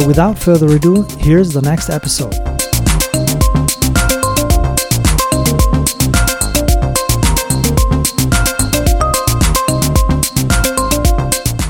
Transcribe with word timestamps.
So, 0.00 0.06
without 0.06 0.38
further 0.38 0.74
ado, 0.74 1.06
here's 1.18 1.52
the 1.52 1.60
next 1.60 1.90
episode. 1.90 2.34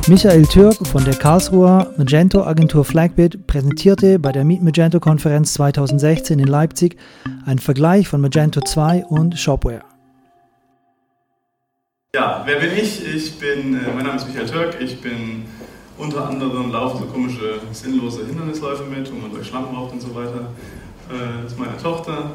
Michael 0.06 0.46
Türk 0.46 0.76
von 0.86 1.04
der 1.04 1.14
Karlsruher 1.14 1.92
Magento 1.96 2.44
Agentur 2.44 2.84
Flagbit 2.84 3.48
präsentierte 3.48 4.20
bei 4.20 4.30
der 4.30 4.44
Meet 4.44 4.62
Magento 4.62 5.00
Konferenz 5.00 5.54
2016 5.54 6.38
in 6.38 6.46
Leipzig 6.46 6.96
einen 7.46 7.58
Vergleich 7.58 8.06
von 8.06 8.20
Magento 8.20 8.60
2 8.60 9.06
und 9.06 9.36
Shopware. 9.40 9.82
Ja, 12.14 12.42
wer 12.44 12.60
bin 12.60 12.70
ich? 12.76 13.04
Ich 13.04 13.38
bin, 13.40 13.74
äh, 13.74 13.92
mein 13.92 14.04
Name 14.04 14.18
ist 14.18 14.28
Michael 14.28 14.46
Türk, 14.46 14.76
ich 14.80 15.00
bin 15.00 15.46
unter 16.00 16.28
anderem 16.28 16.72
laufen 16.72 17.00
so 17.00 17.04
komische, 17.06 17.60
sinnlose 17.72 18.26
Hindernisläufe 18.26 18.84
mit, 18.84 19.12
wo 19.12 19.16
man 19.16 19.32
durch 19.32 19.46
Schlamm 19.46 19.66
raucht 19.66 19.92
und 19.92 20.00
so 20.00 20.14
weiter. 20.14 20.48
Äh, 21.10 21.42
das 21.42 21.52
ist 21.52 21.58
meine 21.58 21.76
Tochter. 21.76 22.32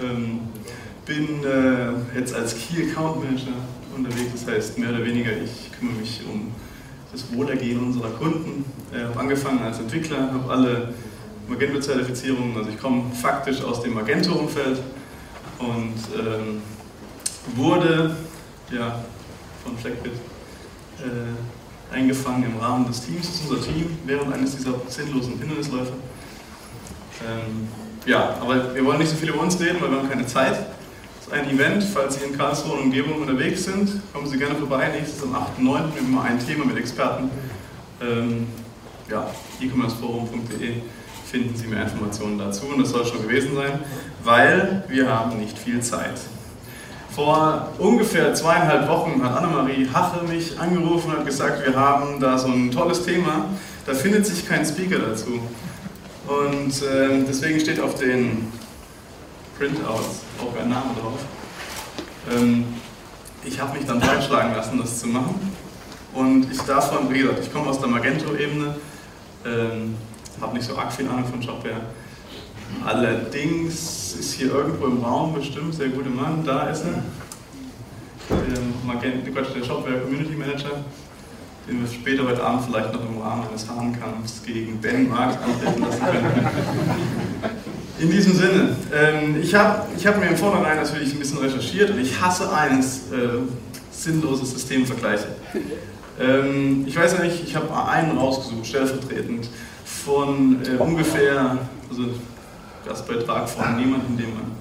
Ähm, 0.00 0.40
bin 1.04 1.44
äh, 1.44 2.18
jetzt 2.18 2.34
als 2.34 2.54
Key 2.56 2.88
Account 2.88 3.22
Manager 3.22 3.52
unterwegs, 3.94 4.32
das 4.32 4.46
heißt 4.46 4.78
mehr 4.78 4.90
oder 4.90 5.04
weniger, 5.04 5.30
ich 5.32 5.70
kümmere 5.78 5.96
mich 5.96 6.20
um 6.30 6.52
das 7.12 7.24
Wohlergehen 7.34 7.80
unserer 7.80 8.10
Kunden. 8.10 8.64
Ich 8.92 9.02
habe 9.02 9.18
angefangen 9.18 9.60
als 9.62 9.78
Entwickler, 9.78 10.32
habe 10.32 10.50
alle 10.50 10.94
Magento-Zertifizierungen, 11.48 12.56
also 12.56 12.70
ich 12.70 12.78
komme 12.78 13.10
faktisch 13.12 13.62
aus 13.62 13.82
dem 13.82 13.94
Magento-Umfeld 13.94 14.80
und 15.58 15.94
ähm, 16.16 16.62
wurde 17.56 18.16
ja, 18.70 19.04
von 19.64 19.76
Fleckbit 19.76 20.12
äh, 20.12 21.59
eingefangen 21.92 22.44
im 22.44 22.58
Rahmen 22.58 22.86
des 22.86 23.04
Teams. 23.04 23.26
Das 23.26 23.40
ist 23.40 23.50
unser 23.50 23.62
Team 23.64 23.98
während 24.04 24.32
eines 24.32 24.56
dieser 24.56 24.74
sinnlosen 24.88 25.38
Hindernisläufe. 25.38 25.92
Ähm, 27.26 27.68
ja, 28.06 28.36
aber 28.40 28.74
wir 28.74 28.84
wollen 28.84 28.98
nicht 28.98 29.10
so 29.10 29.16
viel 29.16 29.30
über 29.30 29.40
uns 29.40 29.60
reden, 29.60 29.78
weil 29.80 29.90
wir 29.90 29.98
haben 29.98 30.08
keine 30.08 30.26
Zeit. 30.26 30.52
Das 30.54 31.26
ist 31.26 31.32
ein 31.32 31.50
Event, 31.50 31.84
falls 31.84 32.14
Sie 32.14 32.24
in 32.24 32.36
Karlsruhe 32.36 32.74
und 32.74 32.84
Umgebung 32.84 33.20
unterwegs 33.20 33.64
sind, 33.64 34.00
kommen 34.12 34.26
Sie 34.26 34.38
gerne 34.38 34.54
vorbei. 34.54 34.88
Nächstes 34.88 35.22
am 35.22 35.34
8.9. 35.34 35.58
Wir 35.58 35.74
haben 35.78 35.92
immer 35.98 36.22
ein 36.22 36.44
Thema 36.44 36.64
mit 36.64 36.76
Experten. 36.76 37.30
Ähm, 38.00 38.46
ja, 39.10 39.26
e-commerceforum.de 39.60 40.74
finden 41.30 41.56
Sie 41.56 41.66
mehr 41.66 41.82
Informationen 41.82 42.38
dazu 42.38 42.66
und 42.66 42.80
das 42.80 42.90
soll 42.90 43.04
schon 43.06 43.22
gewesen 43.22 43.54
sein, 43.54 43.80
weil 44.24 44.84
wir 44.88 45.08
haben 45.08 45.38
nicht 45.38 45.58
viel 45.58 45.80
Zeit. 45.80 46.20
Vor 47.14 47.68
ungefähr 47.78 48.32
zweieinhalb 48.34 48.88
Wochen 48.88 49.22
hat 49.22 49.36
Annemarie 49.36 49.88
Hache 49.92 50.24
mich 50.26 50.58
angerufen 50.58 51.10
und 51.10 51.18
hat 51.18 51.26
gesagt, 51.26 51.66
wir 51.66 51.74
haben 51.74 52.20
da 52.20 52.38
so 52.38 52.48
ein 52.48 52.70
tolles 52.70 53.04
Thema, 53.04 53.46
da 53.84 53.94
findet 53.94 54.26
sich 54.26 54.46
kein 54.46 54.64
Speaker 54.64 54.98
dazu. 55.00 55.40
Und 56.26 56.82
äh, 56.82 57.24
deswegen 57.26 57.58
steht 57.58 57.80
auf 57.80 57.96
den 57.96 58.52
Printouts 59.58 60.20
auch 60.40 60.60
ein 60.60 60.68
Name 60.68 60.90
drauf. 61.00 61.18
Ähm, 62.30 62.64
ich 63.44 63.60
habe 63.60 63.76
mich 63.76 63.86
dann 63.86 63.98
breitschlagen 63.98 64.54
lassen, 64.54 64.78
das 64.78 65.00
zu 65.00 65.08
machen. 65.08 65.34
Und 66.12 66.50
ich 66.50 66.60
darf 66.60 66.92
von, 66.92 67.12
wie 67.12 67.20
gesagt, 67.20 67.40
ich 67.42 67.52
komme 67.52 67.70
aus 67.70 67.80
der 67.80 67.88
Magento-Ebene, 67.88 68.76
ähm, 69.46 69.96
habe 70.40 70.54
nicht 70.54 70.66
so 70.66 70.76
arg 70.76 70.92
viel 70.92 71.08
Ahnung 71.08 71.24
von 71.24 71.42
Shopware. 71.42 71.80
Allerdings 72.84 74.16
ist 74.18 74.34
hier 74.34 74.54
irgendwo 74.54 74.86
im 74.86 75.02
Raum 75.02 75.34
bestimmt, 75.34 75.74
sehr 75.74 75.88
guter 75.88 76.10
Mann, 76.10 76.42
da 76.44 76.68
ist 76.68 76.84
er. 76.84 77.02
Quatsch, 79.40 79.54
der 79.54 79.64
Shopware 79.64 79.98
Community 80.00 80.34
Manager, 80.34 80.84
den 81.68 81.80
wir 81.80 81.88
später 81.88 82.24
heute 82.24 82.42
Abend 82.42 82.64
vielleicht 82.66 82.92
noch 82.92 83.08
im 83.08 83.18
Rahmen 83.20 83.48
eines 83.48 83.68
Hahnkampfs 83.68 84.42
gegen 84.44 84.80
Ben 84.80 85.08
Marx 85.08 85.36
antreten 85.36 85.82
lassen 85.82 86.04
können. 86.04 86.46
In 87.98 88.10
diesem 88.10 88.34
Sinne, 88.34 88.76
ähm, 88.94 89.40
ich 89.40 89.54
habe 89.54 89.86
ich 89.96 90.06
hab 90.06 90.18
mir 90.18 90.26
im 90.26 90.36
Vornherein 90.36 90.76
natürlich 90.76 91.12
ein 91.12 91.18
bisschen 91.18 91.38
recherchiert 91.38 91.90
und 91.90 92.00
ich 92.00 92.18
hasse 92.20 92.50
eines, 92.52 93.12
äh, 93.12 93.40
sinnlose 93.90 94.46
Systemvergleiche. 94.46 95.28
Ähm, 96.18 96.84
ich 96.86 96.96
weiß 96.96 97.14
ja 97.18 97.24
nicht, 97.24 97.42
ich 97.44 97.54
habe 97.54 97.68
einen 97.86 98.16
rausgesucht, 98.16 98.66
stellvertretend, 98.66 99.48
von 99.84 100.60
äh, 100.64 100.76
ungefähr, 100.78 101.58
also 101.90 102.04
Gastbeitrag 102.86 103.48
von 103.48 103.76
niemandem, 103.76 104.16
den 104.16 104.34
man, 104.34 104.52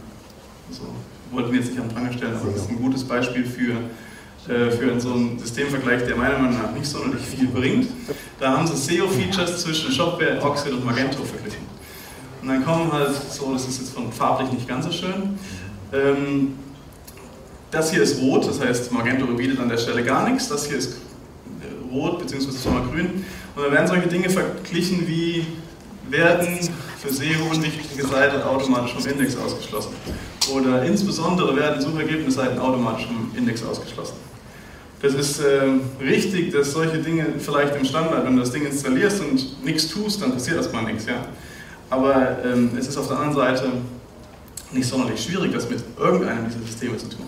also 0.69 0.83
wollten 1.31 1.54
jetzt 1.54 1.71
nicht 1.71 1.80
an 1.80 1.89
Pranger 1.89 2.13
stellen, 2.13 2.36
aber 2.36 2.51
das 2.51 2.63
ist 2.63 2.69
ein 2.69 2.81
gutes 2.81 3.04
Beispiel 3.04 3.45
für, 3.45 4.51
äh, 4.51 4.71
für 4.71 5.00
so 5.00 5.13
einen 5.13 5.39
Systemvergleich, 5.39 6.06
der 6.06 6.16
meiner 6.16 6.38
Meinung 6.38 6.62
nach 6.62 6.71
nicht 6.71 6.88
sonderlich 6.88 7.25
viel 7.25 7.48
bringt. 7.48 7.88
Da 8.39 8.57
haben 8.57 8.68
sie 8.68 8.75
SEO-Features 8.75 9.63
zwischen 9.63 9.92
Shopware, 9.92 10.42
Oxid 10.42 10.74
und 10.74 10.86
Magento 10.86 11.24
verglichen. 11.24 11.69
Und 12.42 12.48
dann 12.48 12.63
kommen 12.63 12.92
halt 12.92 13.12
so, 13.30 13.51
das 13.54 13.68
ist 13.68 13.80
jetzt 13.80 13.94
von 13.94 14.12
farblich 14.12 14.51
nicht 14.51 14.68
ganz 14.68 14.86
so 14.86 14.92
schön. 14.92 15.38
Ähm, 15.92 16.54
das 17.72 17.92
hier 17.92 18.01
ist 18.01 18.19
rot, 18.22 18.48
das 18.48 18.60
heißt 18.60 18.92
Magento 18.92 19.27
bietet 19.27 19.60
an 19.60 19.69
der 19.69 19.77
Stelle 19.77 20.04
gar 20.04 20.27
nichts. 20.27 20.48
Das 20.50 20.68
hier 20.68 20.77
ist 20.77 20.98
rot 21.92 22.19
bzw. 22.19 22.51
sommergrün. 22.51 23.25
Und 23.56 23.63
da 23.63 23.72
werden 23.72 23.88
solche 23.88 24.07
Dinge 24.07 24.30
verglichen 24.30 25.07
wie 25.07 25.45
werden 26.10 26.60
für 27.02 27.14
SEO 27.14 27.52
unwichtige 27.52 28.06
Seiten 28.06 28.42
automatisch 28.42 28.94
vom 28.94 29.06
Index 29.06 29.36
ausgeschlossen. 29.38 29.94
Oder 30.54 30.84
insbesondere 30.84 31.56
werden 31.56 31.82
Suchergebnisseiten 31.82 32.60
automatisch 32.60 33.06
vom 33.06 33.32
Index 33.38 33.64
ausgeschlossen. 33.64 34.16
Das 35.02 35.14
ist 35.14 35.40
äh, 35.40 35.62
richtig, 36.04 36.52
dass 36.52 36.74
solche 36.74 36.98
Dinge 36.98 37.26
vielleicht 37.40 37.76
im 37.76 37.86
Standard, 37.86 38.26
wenn 38.26 38.36
du 38.36 38.42
das 38.42 38.52
Ding 38.52 38.66
installierst 38.66 39.22
und 39.22 39.64
nichts 39.64 39.88
tust, 39.88 40.22
dann 40.22 40.34
passiert 40.34 40.58
erstmal 40.58 40.84
nichts. 40.84 41.06
Ja? 41.06 41.26
Aber 41.90 42.38
ähm, 42.44 42.72
es 42.78 42.88
ist 42.88 42.98
auf 42.98 43.08
der 43.08 43.18
anderen 43.18 43.36
Seite 43.36 43.72
nicht 44.72 44.88
sonderlich 44.88 45.24
schwierig, 45.24 45.54
das 45.54 45.70
mit 45.70 45.80
irgendeinem 45.98 46.46
dieser 46.46 46.60
Systeme 46.66 46.98
zu 46.98 47.08
tun. 47.08 47.26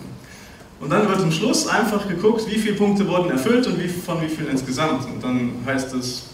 Und 0.80 0.90
dann 0.90 1.08
wird 1.08 1.20
am 1.20 1.32
Schluss 1.32 1.66
einfach 1.66 2.08
geguckt, 2.08 2.44
wie 2.48 2.58
viele 2.58 2.74
Punkte 2.74 3.06
wurden 3.08 3.30
erfüllt 3.30 3.66
und 3.66 3.80
wie, 3.82 3.88
von 3.88 4.20
wie 4.20 4.28
vielen 4.28 4.50
insgesamt. 4.50 5.06
Und 5.06 5.22
dann 5.22 5.52
heißt 5.64 5.94
es, 5.94 6.24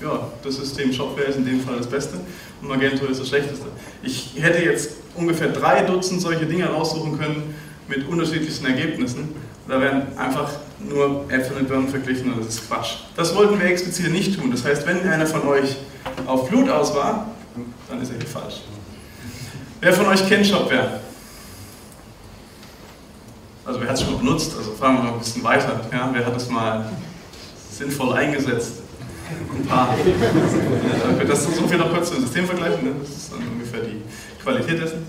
ja, 0.00 0.28
das 0.42 0.56
System 0.56 0.92
Shopware 0.92 1.26
ist 1.26 1.36
in 1.36 1.46
dem 1.46 1.60
Fall 1.60 1.76
das 1.76 1.86
Beste 1.86 2.18
und 2.60 2.68
Magento 2.68 3.06
ist 3.06 3.20
das 3.20 3.28
Schlechteste. 3.28 3.66
Ich 4.02 4.32
hätte 4.36 4.62
jetzt 4.62 4.90
ungefähr 5.14 5.48
drei 5.48 5.82
Dutzend 5.82 6.20
solche 6.20 6.46
Dinge 6.46 6.66
raussuchen 6.66 7.18
können 7.18 7.54
mit 7.88 8.08
unterschiedlichsten 8.08 8.66
Ergebnissen. 8.66 9.34
Da 9.68 9.80
werden 9.80 10.18
einfach 10.18 10.50
nur 10.78 11.24
Äpfel 11.28 11.56
mit 11.56 11.68
Birnen 11.68 11.88
verglichen 11.88 12.32
und 12.32 12.40
das 12.40 12.54
ist 12.54 12.68
Quatsch. 12.68 12.96
Das 13.16 13.34
wollten 13.34 13.58
wir 13.58 13.66
explizit 13.66 14.12
nicht 14.12 14.38
tun. 14.38 14.50
Das 14.50 14.64
heißt, 14.64 14.86
wenn 14.86 15.00
einer 15.08 15.26
von 15.26 15.46
euch 15.46 15.76
auf 16.26 16.48
Flut 16.48 16.68
aus 16.68 16.94
war, 16.94 17.30
dann 17.88 18.02
ist 18.02 18.10
er 18.10 18.18
hier 18.18 18.26
falsch. 18.26 18.62
Wer 19.80 19.92
von 19.92 20.06
euch 20.06 20.26
kennt 20.28 20.46
Shopware? 20.46 21.00
Also 23.64 23.80
wer 23.80 23.88
hat 23.88 23.96
es 23.96 24.02
schon 24.02 24.18
benutzt? 24.18 24.52
Also 24.56 24.72
fragen 24.72 24.98
wir 24.98 25.04
mal 25.04 25.12
ein 25.12 25.18
bisschen 25.18 25.42
weiter. 25.42 25.80
Ja, 25.90 26.10
wer 26.12 26.26
hat 26.26 26.36
es 26.36 26.50
mal 26.50 26.90
sinnvoll 27.70 28.12
eingesetzt? 28.12 28.83
Ein 29.30 29.66
paar. 29.66 29.96
Das 31.26 31.48
ist 31.48 31.56
so 31.56 31.66
viel 31.66 31.78
noch 31.78 31.92
kurz 31.92 32.10
zum 32.10 32.20
System 32.20 32.46
vergleichen. 32.46 32.84
Ne? 32.84 32.94
Das 33.00 33.08
ist 33.08 33.32
dann 33.32 33.40
ungefähr 33.48 33.80
die 33.80 34.02
Qualität 34.42 34.82
dessen. 34.82 35.06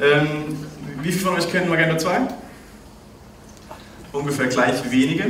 Ähm, 0.00 0.56
wie 1.02 1.12
viele 1.12 1.24
von 1.24 1.38
euch 1.38 1.50
kennen 1.50 1.68
Magento 1.68 1.96
2? 1.96 2.20
Ungefähr 4.12 4.46
gleich 4.46 4.90
wenige. 4.90 5.24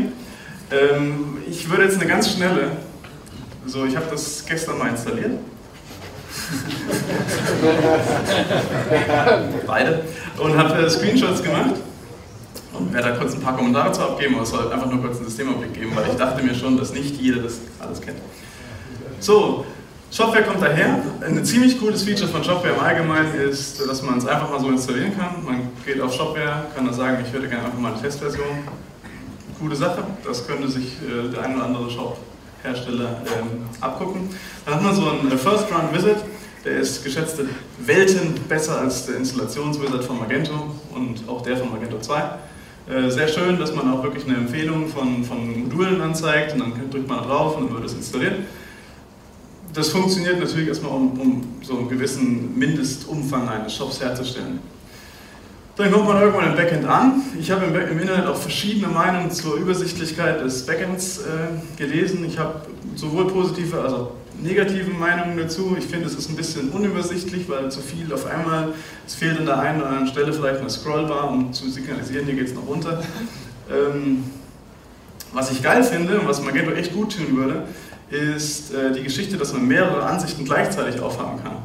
Ähm, 0.71 1.39
ich 1.49 1.69
würde 1.69 1.85
jetzt 1.85 1.97
eine 1.97 2.07
ganz 2.07 2.31
schnelle, 2.31 2.71
so 3.67 3.85
ich 3.85 3.97
habe 3.97 4.07
das 4.11 4.45
gestern 4.47 4.79
mal 4.79 4.91
installiert. 4.91 5.33
Beide. 9.67 10.05
Und 10.39 10.57
habe 10.57 10.79
äh, 10.79 10.89
Screenshots 10.89 11.43
gemacht 11.43 11.75
und 12.81 12.93
werde 12.93 13.11
da 13.11 13.17
kurz 13.17 13.35
ein 13.35 13.41
paar 13.41 13.57
Kommentare 13.57 13.93
zu 13.93 14.03
abgeben, 14.03 14.35
aber 14.35 14.43
es 14.45 14.51
soll 14.51 14.73
einfach 14.73 14.91
nur 14.91 15.01
kurz 15.01 15.17
einen 15.17 15.27
Systemüberblick 15.27 15.75
geben, 15.75 15.93
weil 15.95 16.09
ich 16.09 16.17
dachte 16.17 16.43
mir 16.43 16.55
schon, 16.55 16.77
dass 16.77 16.93
nicht 16.93 17.17
jeder 17.21 17.43
das 17.43 17.61
alles 17.79 18.01
kennt. 18.01 18.19
So, 19.21 19.65
Shopware 20.13 20.43
kommt 20.43 20.61
daher. 20.61 21.03
Ein 21.25 21.45
ziemlich 21.45 21.79
cooles 21.79 22.03
Feature 22.03 22.29
von 22.29 22.43
Shopware 22.43 22.75
im 22.75 22.81
Allgemeinen 22.81 23.35
ist, 23.35 23.81
dass 23.87 24.03
man 24.03 24.19
es 24.19 24.27
einfach 24.27 24.51
mal 24.51 24.59
so 24.59 24.69
installieren 24.69 25.17
kann. 25.17 25.45
Man 25.45 25.69
geht 25.87 26.01
auf 26.01 26.13
Shopware, 26.13 26.65
kann 26.75 26.87
da 26.87 26.93
sagen, 26.93 27.25
ich 27.25 27.33
würde 27.33 27.49
gerne 27.49 27.67
einfach 27.67 27.79
mal 27.79 27.93
eine 27.93 28.03
Testversion. 28.03 28.65
Coole 29.59 29.77
Sache, 29.77 30.03
das 30.27 30.47
könnte 30.47 30.69
sich 30.69 30.97
äh, 31.03 31.31
der 31.31 31.43
ein 31.43 31.55
oder 31.55 31.67
andere 31.67 31.91
Shop-Hersteller 31.91 33.21
ähm, 33.27 33.67
abgucken. 33.81 34.31
Dann 34.65 34.75
hat 34.75 34.83
man 34.83 34.95
so 34.95 35.11
einen 35.11 35.39
First 35.39 35.67
Run 35.71 35.95
Visit, 35.95 36.17
der 36.65 36.79
ist 36.81 37.05
geschätzte 37.05 37.47
Welten 37.79 38.35
besser 38.49 38.81
als 38.81 39.07
der 39.07 39.17
Installationswizard 39.17 40.05
von 40.05 40.19
Magento 40.19 40.75
und 40.95 41.29
auch 41.29 41.43
der 41.43 41.57
von 41.57 41.71
Magento 41.71 41.99
2. 42.01 42.23
Äh, 42.89 43.11
sehr 43.11 43.29
schön, 43.29 43.59
dass 43.59 43.75
man 43.75 43.93
auch 43.93 44.03
wirklich 44.03 44.25
eine 44.27 44.37
Empfehlung 44.37 44.89
von, 44.89 45.23
von 45.25 45.65
Modulen 45.65 46.01
anzeigt 46.01 46.55
und 46.55 46.61
dann 46.61 46.73
drückt 46.91 47.09
man 47.09 47.19
da 47.19 47.25
drauf 47.25 47.57
und 47.57 47.67
dann 47.67 47.75
wird 47.75 47.87
es 47.87 47.95
installiert. 47.95 48.37
Das 49.73 49.91
funktioniert 49.91 50.41
natürlich 50.41 50.69
erstmal, 50.69 50.93
um, 50.93 51.21
um 51.21 51.45
so 51.63 51.79
einen 51.79 51.89
gewissen 51.89 52.59
Mindestumfang 52.59 53.49
eines 53.49 53.75
Shops 53.77 54.01
herzustellen. 54.01 54.59
Dann 55.77 55.93
kommt 55.93 56.09
man 56.09 56.21
irgendwann 56.21 56.51
im 56.51 56.57
Backend 56.57 56.85
an. 56.85 57.23
Ich 57.39 57.51
habe 57.51 57.65
im, 57.67 57.75
im 57.75 57.99
Internet 58.01 58.27
auch 58.27 58.37
verschiedene 58.37 58.89
Meinungen 58.89 59.31
zur 59.31 59.57
Übersichtlichkeit 59.57 60.41
des 60.41 60.67
Backends 60.67 61.19
äh, 61.19 61.79
gelesen. 61.79 62.25
Ich 62.25 62.39
habe 62.39 62.63
sowohl 62.97 63.29
positive 63.29 63.81
als 63.81 63.93
auch 63.93 64.11
negative 64.43 64.91
Meinungen 64.91 65.37
dazu. 65.37 65.77
Ich 65.79 65.87
finde, 65.87 66.07
es 66.07 66.15
ist 66.15 66.31
ein 66.31 66.37
bisschen 66.37 66.71
unübersichtlich, 66.71 67.49
weil 67.49 67.71
zu 67.71 67.81
viel 67.81 68.13
auf 68.13 68.27
einmal, 68.27 68.73
es 69.07 69.15
fehlt 69.15 69.39
an 69.39 69.47
der 69.47 69.59
einen 69.59 69.81
oder 69.81 69.89
anderen 69.89 70.09
Stelle 70.09 70.33
vielleicht 70.33 70.61
eine 70.61 70.71
Scrollbar, 70.71 71.31
um 71.31 71.53
zu 71.53 71.69
signalisieren, 71.71 72.27
hier 72.27 72.35
geht 72.35 72.49
es 72.49 72.55
noch 72.55 72.67
runter. 72.67 73.03
Ähm, 73.71 74.25
was 75.33 75.53
ich 75.53 75.63
geil 75.63 75.85
finde 75.85 76.21
und 76.21 76.27
was 76.27 76.43
Magento 76.43 76.73
echt 76.73 76.93
gut 76.93 77.17
tun 77.17 77.37
würde, 77.37 77.67
ist 78.11 78.75
äh, 78.75 78.93
die 78.93 79.03
Geschichte, 79.03 79.37
dass 79.37 79.53
man 79.53 79.67
mehrere 79.67 80.03
Ansichten 80.03 80.45
gleichzeitig 80.45 81.01
aufhaben 81.01 81.43
kann. 81.43 81.57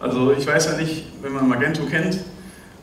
Also 0.00 0.32
ich 0.32 0.46
weiß 0.46 0.66
ja 0.66 0.76
nicht, 0.76 1.06
wenn 1.22 1.32
man 1.32 1.48
Magento 1.48 1.84
kennt 1.86 2.18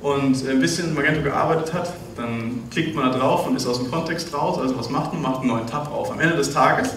und 0.01 0.47
ein 0.47 0.59
bisschen 0.59 0.93
Magento 0.93 1.21
gearbeitet 1.21 1.73
hat, 1.73 1.93
dann 2.15 2.63
klickt 2.71 2.95
man 2.95 3.11
da 3.11 3.17
drauf 3.17 3.47
und 3.47 3.55
ist 3.55 3.67
aus 3.67 3.79
dem 3.79 3.91
Kontext 3.91 4.33
raus. 4.33 4.59
Also 4.59 4.77
was 4.77 4.89
macht 4.89 5.13
man? 5.13 5.21
Macht 5.21 5.39
einen 5.41 5.49
neuen 5.49 5.67
Tab 5.67 5.91
auf. 5.91 6.11
Am 6.11 6.19
Ende 6.19 6.35
des 6.35 6.53
Tages 6.53 6.91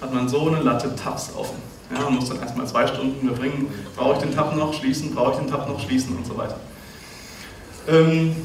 hat 0.00 0.12
man 0.12 0.28
so 0.28 0.48
eine 0.48 0.62
Latte 0.62 0.94
Tabs 0.94 1.32
offen. 1.36 1.56
Ja, 1.92 2.02
man 2.02 2.16
muss 2.16 2.28
dann 2.28 2.40
erstmal 2.40 2.66
zwei 2.66 2.86
Stunden 2.86 3.26
verbringen, 3.26 3.68
brauche 3.96 4.14
ich 4.14 4.18
den 4.18 4.34
Tab 4.34 4.54
noch 4.54 4.74
schließen, 4.74 5.14
brauche 5.14 5.32
ich 5.32 5.38
den 5.38 5.48
Tab 5.48 5.68
noch 5.68 5.80
schließen 5.80 6.14
und 6.16 6.26
so 6.26 6.36
weiter. 6.36 6.58
Ähm, 7.88 8.36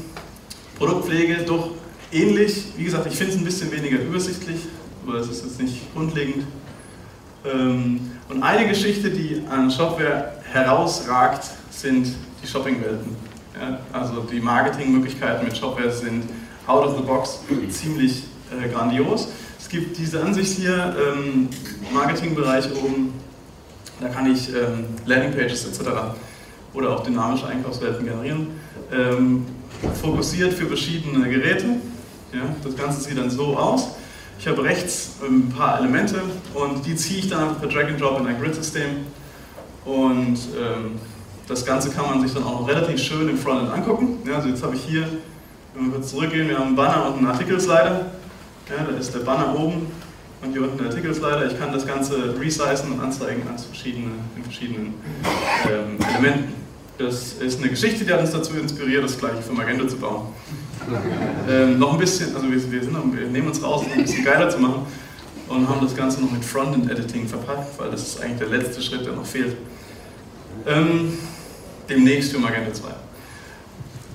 Produktpflege 0.78 1.44
doch 1.46 1.72
ähnlich. 2.10 2.64
Wie 2.76 2.84
gesagt, 2.84 3.06
ich 3.06 3.14
finde 3.14 3.32
es 3.32 3.38
ein 3.38 3.44
bisschen 3.44 3.70
weniger 3.70 4.00
übersichtlich, 4.00 4.60
aber 5.04 5.18
das 5.18 5.28
ist 5.28 5.44
jetzt 5.44 5.60
nicht 5.60 5.92
grundlegend. 5.92 6.46
Ähm, 7.44 8.12
und 8.28 8.42
eine 8.42 8.66
Geschichte, 8.66 9.10
die 9.10 9.42
an 9.50 9.70
Shopware 9.70 10.32
herausragt, 10.50 11.50
sind 11.70 12.14
die 12.42 12.46
Shoppingwelten. 12.46 13.14
Ja, 13.60 13.78
also 13.92 14.22
die 14.22 14.40
Marketingmöglichkeiten 14.40 15.46
mit 15.46 15.56
Shopware 15.56 15.92
sind 15.92 16.24
out 16.66 16.86
of 16.86 16.96
the 16.96 17.02
box 17.02 17.40
ziemlich 17.70 18.24
äh, 18.50 18.68
grandios. 18.68 19.28
Es 19.64 19.70
gibt 19.70 19.96
diese 19.96 20.22
Ansicht 20.22 20.58
hier, 20.58 20.94
ähm, 20.94 21.48
Marketingbereich 21.90 22.66
oben, 22.76 23.14
da 23.98 24.08
kann 24.08 24.30
ich 24.30 24.50
ähm, 24.50 24.84
Landingpages 25.06 25.64
etc. 25.64 25.88
oder 26.74 26.90
auch 26.90 27.02
dynamische 27.02 27.46
Einkaufswelten 27.46 28.04
generieren. 28.04 28.48
Ähm, 28.92 29.46
fokussiert 30.02 30.52
für 30.52 30.66
verschiedene 30.66 31.26
Geräte. 31.30 31.64
Ja, 32.34 32.42
das 32.62 32.76
Ganze 32.76 33.00
sieht 33.00 33.16
dann 33.16 33.30
so 33.30 33.56
aus. 33.56 33.94
Ich 34.38 34.46
habe 34.46 34.62
rechts 34.62 35.12
ein 35.26 35.48
paar 35.48 35.78
Elemente 35.78 36.20
und 36.52 36.84
die 36.84 36.94
ziehe 36.94 37.20
ich 37.20 37.30
dann 37.30 37.58
per 37.58 37.66
Drag 37.66 37.88
and 37.88 37.98
Drop 37.98 38.20
in 38.20 38.26
ein 38.26 38.38
Grid-System 38.38 39.06
Und 39.86 40.36
ähm, 40.60 41.00
das 41.48 41.64
Ganze 41.64 41.88
kann 41.88 42.04
man 42.04 42.20
sich 42.20 42.34
dann 42.34 42.44
auch 42.44 42.68
relativ 42.68 43.00
schön 43.00 43.30
im 43.30 43.38
Frontend 43.38 43.72
angucken. 43.72 44.18
Ja, 44.26 44.36
also 44.36 44.48
jetzt 44.48 44.62
habe 44.62 44.74
ich 44.74 44.82
hier, 44.82 45.08
wenn 45.74 45.86
wir 45.86 45.94
kurz 45.94 46.10
zurückgehen, 46.10 46.50
wir 46.50 46.58
haben 46.58 46.66
einen 46.66 46.76
Banner 46.76 47.06
und 47.06 47.16
einen 47.16 47.28
Artikelslider. 47.28 48.12
Ja, 48.68 48.82
da 48.90 48.96
ist 48.96 49.14
der 49.14 49.20
Banner 49.20 49.54
oben 49.58 49.86
und 50.42 50.52
hier 50.52 50.62
unten 50.62 50.78
der 50.78 50.86
Artikelslider. 50.86 51.46
Ich 51.46 51.58
kann 51.58 51.72
das 51.72 51.86
Ganze 51.86 52.34
resizen 52.40 52.92
und 52.92 53.00
anzeigen 53.00 53.42
als 53.50 53.64
verschiedene, 53.64 54.12
in 54.36 54.42
verschiedenen 54.42 54.94
ähm, 55.70 55.98
Elementen. 56.08 56.54
Das 56.96 57.34
ist 57.34 57.58
eine 57.58 57.68
Geschichte, 57.68 58.04
die 58.04 58.12
hat 58.12 58.20
uns 58.20 58.30
dazu 58.30 58.54
inspiriert, 58.54 59.04
das 59.04 59.18
gleiche 59.18 59.42
für 59.42 59.52
Magento 59.52 59.86
zu 59.86 59.96
bauen. 59.96 60.28
Ähm, 61.48 61.78
noch 61.78 61.94
ein 61.94 61.98
bisschen, 61.98 62.34
also 62.34 62.50
wir, 62.50 62.72
wir, 62.72 62.82
sind, 62.82 62.94
wir 63.16 63.26
nehmen 63.26 63.48
uns 63.48 63.62
raus, 63.62 63.84
ein 63.92 64.02
bisschen 64.02 64.24
geiler 64.24 64.48
zu 64.48 64.58
machen 64.58 64.86
und 65.48 65.68
haben 65.68 65.80
das 65.82 65.94
Ganze 65.94 66.22
noch 66.22 66.30
mit 66.30 66.44
Frontend-Editing 66.44 67.26
verpackt, 67.26 67.78
weil 67.78 67.90
das 67.90 68.02
ist 68.02 68.20
eigentlich 68.20 68.38
der 68.38 68.48
letzte 68.48 68.80
Schritt, 68.80 69.04
der 69.04 69.12
noch 69.12 69.26
fehlt. 69.26 69.56
Ähm, 70.66 71.18
demnächst 71.88 72.32
für 72.32 72.38
Magento 72.38 72.72
2. 72.72 72.88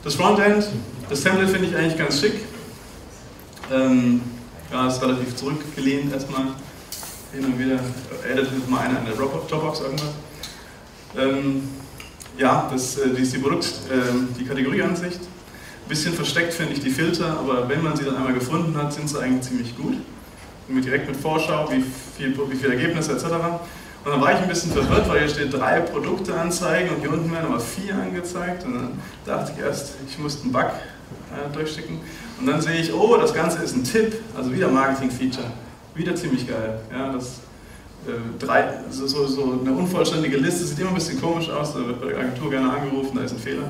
Das 0.03 0.15
Frontend, 0.15 0.69
das 1.09 1.21
Template 1.21 1.49
finde 1.49 1.67
ich 1.67 1.75
eigentlich 1.75 1.97
ganz 1.97 2.19
schick. 2.19 2.33
Ähm, 3.71 4.21
ja, 4.71 4.87
ist 4.87 5.01
relativ 5.01 5.35
zurückgelehnt 5.35 6.13
erstmal. 6.13 6.47
Hin 7.31 7.45
und 7.45 7.59
wieder 7.59 7.79
editet 8.27 8.69
mal 8.69 8.79
einer 8.79 8.99
in 8.99 9.05
der 9.05 9.15
Dropbox 9.15 9.81
irgendwas. 9.81 10.09
Ähm, 11.17 11.63
ja, 12.37 12.69
das, 12.71 12.97
äh, 12.97 13.09
die 13.15 13.21
ist 13.21 13.33
die 13.33 13.37
Produkt, 13.39 13.65
äh, 13.65 14.39
die 14.39 14.45
Kategorieansicht. 14.45 15.19
Ein 15.21 15.89
bisschen 15.89 16.13
versteckt 16.13 16.53
finde 16.53 16.73
ich 16.73 16.79
die 16.79 16.89
Filter, 16.89 17.37
aber 17.39 17.67
wenn 17.67 17.83
man 17.83 17.95
sie 17.95 18.05
dann 18.05 18.15
einmal 18.15 18.33
gefunden 18.33 18.75
hat, 18.77 18.93
sind 18.93 19.09
sie 19.09 19.19
eigentlich 19.19 19.47
ziemlich 19.47 19.77
gut. 19.77 19.95
direkt 20.69 21.07
mit 21.07 21.17
Vorschau, 21.17 21.69
wie 21.71 21.83
viel, 22.17 22.37
wie 22.49 22.55
viel 22.55 22.71
Ergebnisse 22.71 23.13
etc. 23.13 23.25
Und 24.05 24.11
dann 24.11 24.21
war 24.21 24.31
ich 24.31 24.37
ein 24.37 24.47
bisschen 24.47 24.71
verwirrt, 24.71 25.09
weil 25.09 25.19
hier 25.19 25.29
steht 25.29 25.53
drei 25.53 25.81
Produkte 25.81 26.39
anzeigen 26.39 26.95
und 26.95 27.01
hier 27.01 27.11
unten 27.11 27.31
werden 27.31 27.47
aber 27.47 27.59
vier 27.59 27.95
angezeigt. 27.95 28.65
Und 28.65 28.75
dann 28.75 28.99
dachte 29.25 29.51
ich 29.55 29.63
erst, 29.63 29.95
ich 30.07 30.17
muss 30.19 30.41
einen 30.41 30.51
Bug 30.51 30.61
äh, 30.63 31.53
durchschicken. 31.53 31.99
Und 32.39 32.45
dann 32.45 32.61
sehe 32.61 32.79
ich, 32.79 32.93
oh, 32.93 33.17
das 33.17 33.33
Ganze 33.33 33.63
ist 33.63 33.75
ein 33.75 33.83
Tipp, 33.83 34.15
also 34.35 34.51
wieder 34.53 34.69
Marketing-Feature. 34.69 35.51
Wieder 35.95 36.15
ziemlich 36.15 36.47
geil. 36.47 36.79
Ja, 36.91 37.11
das, 37.11 37.39
äh, 38.07 38.11
drei, 38.39 38.79
so, 38.89 39.05
so, 39.07 39.27
so, 39.27 39.59
eine 39.59 39.73
unvollständige 39.73 40.37
Liste 40.37 40.65
sieht 40.65 40.79
immer 40.79 40.89
ein 40.89 40.95
bisschen 40.95 41.19
komisch 41.19 41.49
aus, 41.49 41.73
da 41.73 41.85
wird 41.85 41.99
bei 41.99 42.07
der 42.07 42.19
Agentur 42.19 42.49
gerne 42.49 42.71
angerufen, 42.71 43.17
da 43.17 43.23
ist 43.23 43.33
ein 43.33 43.39
Fehler. 43.39 43.63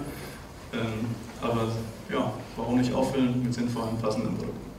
Ähm, 0.74 1.08
aber 1.42 1.68
ja, 2.12 2.32
warum 2.56 2.78
nicht 2.78 2.94
auffüllen 2.94 3.42
mit 3.44 3.54
sinnvollen, 3.54 3.98
passenden 4.00 4.36
Produkten. 4.36 4.70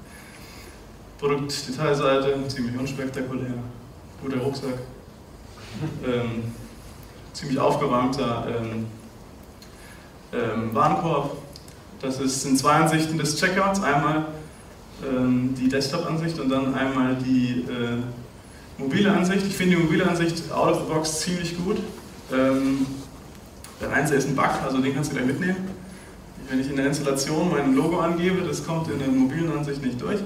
Produktdetailseite, 1.18 2.49
ziemlich 2.49 2.78
unspektakulär. 2.78 3.54
Guter 4.23 4.38
Rucksack 4.38 4.78
ähm, 6.06 6.52
ziemlich 7.32 7.59
aufgeräumter 7.59 8.47
ähm, 8.49 8.87
ähm, 10.32 10.75
Warenkorb. 10.75 11.37
Das 12.00 12.16
sind 12.16 12.59
zwei 12.59 12.73
Ansichten 12.73 13.19
des 13.19 13.38
Checkouts. 13.38 13.83
Einmal 13.83 14.26
ähm, 15.07 15.54
die 15.54 15.69
Desktop-Ansicht 15.69 16.38
und 16.40 16.49
dann 16.49 16.75
einmal 16.75 17.16
die 17.16 17.66
äh, 17.69 18.00
mobile 18.78 19.12
Ansicht. 19.12 19.47
Ich 19.47 19.57
finde 19.57 19.76
die 19.76 19.83
mobile 19.83 20.09
Ansicht 20.09 20.50
out 20.50 20.75
of 20.75 20.83
the 20.87 20.92
box 20.92 21.21
ziemlich 21.21 21.57
gut. 21.62 21.78
Ähm, 22.33 22.87
der 23.80 23.92
einzige 23.92 24.19
ist 24.19 24.28
ein 24.28 24.37
Bug, 24.37 24.50
also 24.64 24.78
den 24.78 24.95
kannst 24.95 25.11
du 25.11 25.16
gleich 25.16 25.26
mitnehmen. 25.26 25.57
Wenn 26.49 26.61
ich 26.61 26.69
in 26.69 26.76
der 26.76 26.87
Installation 26.87 27.50
mein 27.50 27.75
Logo 27.75 27.99
angebe, 28.00 28.42
das 28.47 28.66
kommt 28.66 28.90
in 28.90 28.99
der 28.99 29.09
mobilen 29.09 29.50
Ansicht 29.57 29.83
nicht 29.85 30.00
durch. 30.00 30.21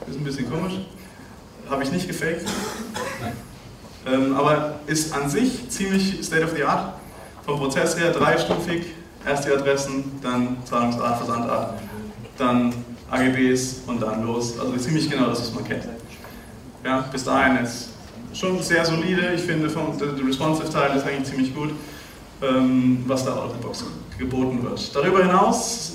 Das 0.00 0.10
ist 0.10 0.16
ein 0.16 0.24
bisschen 0.24 0.50
komisch. 0.50 0.74
Habe 1.68 1.82
ich 1.82 1.92
nicht 1.92 2.06
gefaked. 2.06 2.46
Ähm, 4.06 4.34
aber 4.34 4.80
ist 4.86 5.14
an 5.14 5.30
sich 5.30 5.68
ziemlich 5.70 6.18
State 6.22 6.44
of 6.44 6.50
the 6.56 6.64
Art. 6.64 6.94
Vom 7.46 7.58
Prozess 7.58 7.98
her 7.98 8.10
dreistufig, 8.10 8.86
erst 9.26 9.46
die 9.46 9.50
Adressen, 9.50 10.04
dann 10.22 10.56
Zahlungsart, 10.64 11.18
Versandart, 11.18 11.80
dann 12.38 12.72
AGBs 13.10 13.82
und 13.86 14.00
dann 14.00 14.24
los. 14.24 14.58
Also 14.58 14.76
ziemlich 14.76 15.10
genau 15.10 15.28
das, 15.28 15.40
was 15.40 15.54
man 15.54 15.64
kennt. 15.64 15.84
Ja, 16.84 17.00
bis 17.12 17.24
dahin 17.24 17.62
ist 17.62 17.90
schon 18.32 18.60
sehr 18.62 18.84
solide. 18.84 19.32
Ich 19.34 19.42
finde, 19.42 19.68
der, 19.68 20.26
Responsive-Teil 20.26 20.96
ist 20.96 21.06
eigentlich 21.06 21.28
ziemlich 21.28 21.54
gut, 21.54 21.70
ähm, 22.42 23.04
was 23.06 23.24
da 23.24 23.32
out 23.34 23.50
of 23.50 23.52
the 23.56 23.62
box 23.62 23.84
geboten 24.18 24.62
wird. 24.62 24.94
Darüber 24.94 25.24
hinaus, 25.24 25.94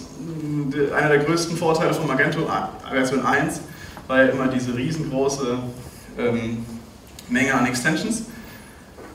einer 0.95 1.09
der 1.09 1.19
größten 1.19 1.57
Vorteile 1.57 1.93
von 1.93 2.07
Magento 2.07 2.47
Version 2.89 3.25
1 3.25 3.61
war 4.07 4.23
ja 4.23 4.29
immer 4.29 4.47
diese 4.47 4.75
riesengroße 4.75 5.57
ähm, 6.17 6.65
Menge 7.29 7.53
an 7.53 7.65
Extensions. 7.65 8.23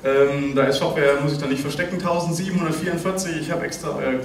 Ähm, 0.04 0.54
da 0.54 0.64
ist 0.64 0.78
Shopware, 0.78 1.20
muss 1.22 1.32
ich 1.32 1.38
da 1.38 1.46
nicht 1.46 1.60
verstecken, 1.60 1.94
1744. 1.94 3.40
Ich 3.40 3.50
habe 3.50 3.64
extra 3.64 3.90
euer 3.96 4.20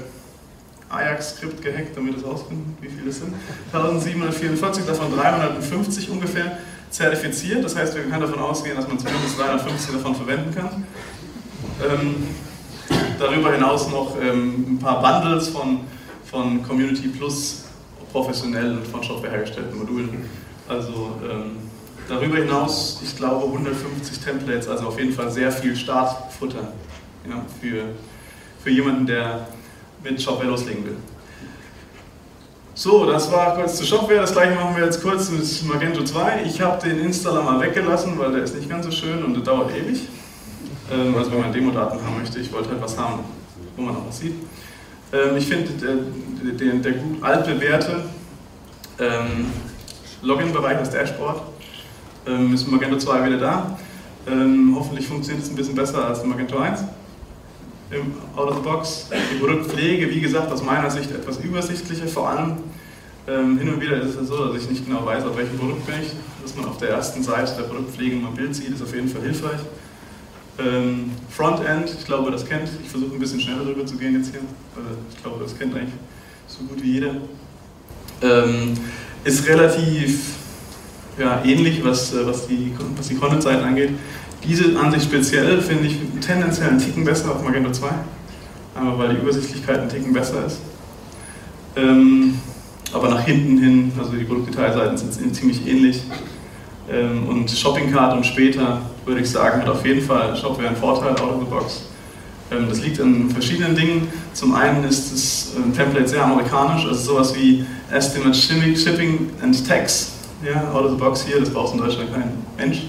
Ajax-Skript 0.89 1.61
gehackt, 1.61 1.95
damit 1.95 2.17
es 2.17 2.25
rausfindet, 2.25 2.65
wie 2.81 2.87
viele 2.87 3.09
es 3.09 3.19
sind. 3.19 3.33
1744, 3.73 4.85
davon 4.85 5.15
350 5.15 6.09
ungefähr 6.09 6.57
zertifiziert. 6.89 7.63
Das 7.63 7.75
heißt, 7.75 7.95
wir 7.95 8.03
können 8.03 8.21
davon 8.21 8.39
ausgehen, 8.39 8.75
dass 8.75 8.87
man 8.87 8.97
zumindest 8.97 9.37
350 9.37 9.95
davon 9.95 10.15
verwenden 10.15 10.55
kann. 10.55 10.85
Ähm, 11.85 12.27
darüber 13.19 13.51
hinaus 13.51 13.89
noch 13.89 14.17
ähm, 14.21 14.65
ein 14.69 14.79
paar 14.79 15.01
Bundles 15.01 15.49
von, 15.49 15.81
von 16.25 16.63
Community 16.63 17.09
Plus 17.09 17.65
professionell 18.11 18.77
und 18.77 18.87
von 18.87 19.03
Shopware 19.03 19.31
hergestellten 19.31 19.77
Modulen. 19.77 20.09
Also 20.67 21.17
ähm, 21.29 21.66
Darüber 22.07 22.37
hinaus, 22.37 23.01
ich 23.03 23.15
glaube, 23.17 23.45
150 23.45 24.19
Templates, 24.19 24.67
also 24.67 24.87
auf 24.87 24.97
jeden 24.97 25.11
Fall 25.11 25.29
sehr 25.29 25.51
viel 25.51 25.75
Startfutter 25.75 26.71
ja, 27.29 27.43
für, 27.59 27.83
für 28.63 28.69
jemanden, 28.69 29.05
der 29.05 29.47
mit 30.03 30.21
Shopware 30.21 30.47
loslegen 30.47 30.85
will. 30.85 30.95
So, 32.73 33.05
das 33.05 33.31
war 33.31 33.55
kurz 33.55 33.77
zu 33.77 33.85
Shopware. 33.85 34.19
Das 34.19 34.33
gleiche 34.33 34.53
machen 34.53 34.75
wir 34.77 34.85
jetzt 34.85 35.01
kurz 35.01 35.31
mit 35.31 35.43
Magento 35.67 36.03
2. 36.03 36.43
Ich 36.45 36.61
habe 36.61 36.79
den 36.87 36.99
Installer 36.99 37.41
mal 37.41 37.59
weggelassen, 37.59 38.17
weil 38.19 38.31
der 38.31 38.43
ist 38.43 38.55
nicht 38.55 38.69
ganz 38.69 38.85
so 38.85 38.91
schön 38.91 39.23
und 39.23 39.33
der 39.33 39.43
dauert 39.43 39.71
ewig. 39.75 40.07
Ähm, 40.91 41.15
also 41.17 41.31
wenn 41.31 41.41
man 41.41 41.51
Demo-Daten 41.51 41.99
haben 42.05 42.19
möchte, 42.19 42.39
ich 42.39 42.53
wollte 42.53 42.69
halt 42.69 42.81
was 42.81 42.97
haben, 42.97 43.21
wo 43.75 43.81
man 43.81 43.95
noch 43.95 44.07
was 44.07 44.19
sieht. 44.19 44.35
Ähm, 45.11 45.35
ich 45.37 45.47
finde, 45.47 45.71
der, 45.71 46.53
der, 46.53 46.73
der 46.75 46.91
gut 46.93 47.23
altbewährte 47.23 48.03
ähm, 48.99 49.51
Login-Bereich, 50.21 50.77
das 50.77 50.91
Dashboard, 50.91 51.41
ähm, 52.27 52.53
ist 52.53 52.67
Magento 52.67 52.97
2 52.97 53.25
wieder 53.25 53.37
da. 53.37 53.79
Ähm, 54.27 54.75
hoffentlich 54.77 55.07
funktioniert 55.07 55.43
es 55.43 55.49
ein 55.49 55.55
bisschen 55.55 55.75
besser 55.75 56.05
als 56.05 56.23
Magento 56.23 56.57
1 56.57 56.81
im 57.91 58.13
Out 58.35 58.49
of 58.49 58.57
the 58.57 58.61
Box. 58.61 59.07
Die 59.33 59.39
Produktpflege, 59.39 60.09
wie 60.09 60.19
gesagt, 60.19 60.51
aus 60.51 60.63
meiner 60.63 60.89
Sicht 60.89 61.11
etwas 61.11 61.37
übersichtlicher. 61.37 62.07
Vor 62.07 62.29
allem 62.29 62.57
ähm, 63.27 63.57
hin 63.57 63.73
und 63.73 63.81
wieder 63.81 64.01
ist 64.01 64.15
es 64.15 64.27
so, 64.27 64.45
dass 64.45 64.63
ich 64.63 64.69
nicht 64.69 64.85
genau 64.85 65.05
weiß, 65.05 65.23
auf 65.25 65.37
welchem 65.37 65.57
Produkt 65.57 65.85
bin 65.85 65.95
ich. 66.01 66.11
Dass 66.43 66.55
man 66.55 66.65
auf 66.65 66.77
der 66.77 66.89
ersten 66.89 67.23
Seite 67.23 67.53
der 67.57 67.63
Produktpflege 67.63 68.17
mal 68.17 68.29
ein 68.29 68.35
Bild 68.35 68.55
sieht, 68.55 68.69
ist 68.69 68.81
auf 68.81 68.93
jeden 68.93 69.07
Fall 69.07 69.21
hilfreich. 69.21 69.59
Ähm, 70.59 71.11
Frontend, 71.29 71.95
ich 71.97 72.05
glaube, 72.05 72.31
das 72.31 72.45
kennt. 72.45 72.69
Ich 72.83 72.89
versuche 72.89 73.13
ein 73.13 73.19
bisschen 73.19 73.39
schneller 73.39 73.63
drüber 73.63 73.85
zu 73.85 73.95
gehen 73.95 74.15
jetzt 74.15 74.31
hier. 74.31 74.41
Ich 75.09 75.21
glaube, 75.21 75.43
das 75.43 75.57
kennt 75.57 75.75
eigentlich 75.75 75.93
so 76.47 76.63
gut 76.65 76.81
wie 76.81 76.93
jeder. 76.93 77.15
Ähm, 78.21 78.73
ist 79.23 79.47
relativ 79.47 80.36
ja, 81.17 81.41
ähnlich, 81.43 81.83
was, 81.83 82.13
äh, 82.13 82.25
was 82.25 82.47
die, 82.47 82.73
was 82.95 83.07
die 83.07 83.15
Content-Seiten 83.15 83.63
angeht. 83.63 83.91
Diese 84.43 84.79
Ansicht 84.79 85.05
speziell 85.05 85.61
finde 85.61 85.87
ich 85.87 85.97
tendenziell 86.21 86.69
einen 86.69 86.79
Ticken 86.79 87.03
besser 87.03 87.31
auf 87.31 87.43
Magento 87.43 87.71
2, 87.71 87.89
aber 88.75 88.97
weil 88.97 89.09
die 89.09 89.21
Übersichtlichkeit 89.21 89.79
einen 89.79 89.89
Ticken 89.89 90.13
besser 90.13 90.45
ist. 90.45 90.59
Ähm, 91.75 92.35
aber 92.93 93.09
nach 93.09 93.21
hinten 93.21 93.57
hin, 93.57 93.91
also 93.99 94.11
die 94.11 94.23
Produktdetailseiten 94.23 94.97
sind 94.97 95.35
ziemlich 95.35 95.67
ähnlich. 95.67 96.03
Ähm, 96.89 97.27
und 97.27 97.49
Shopping 97.51 97.91
Cart 97.91 98.15
und 98.15 98.25
später, 98.25 98.81
würde 99.05 99.21
ich 99.21 99.29
sagen, 99.29 99.61
hat 99.61 99.69
auf 99.69 99.85
jeden 99.85 100.01
Fall 100.01 100.35
Shopware 100.37 100.69
einen 100.69 100.77
Vorteil 100.77 101.11
out 101.11 101.33
of 101.33 101.39
the 101.39 101.49
box. 101.49 101.81
Ähm, 102.51 102.67
das 102.69 102.81
liegt 102.81 103.01
an 103.01 103.29
verschiedenen 103.29 103.75
Dingen. 103.75 104.07
Zum 104.33 104.55
einen 104.55 104.85
ist 104.85 105.11
das 105.11 105.53
ähm, 105.57 105.73
Template 105.73 106.07
sehr 106.07 106.23
amerikanisch, 106.23 106.85
also 106.85 107.13
sowas 107.13 107.35
wie 107.35 107.65
Estimate 107.91 108.35
Shipping 108.35 109.31
and 109.41 109.67
Tax 109.67 110.16
ja, 110.43 110.71
out 110.71 110.85
of 110.85 110.91
the 110.91 110.97
box 110.97 111.25
hier, 111.25 111.39
das 111.39 111.49
braucht 111.49 111.73
in 111.73 111.79
Deutschland 111.79 112.13
kein 112.13 112.31
Mensch. 112.57 112.83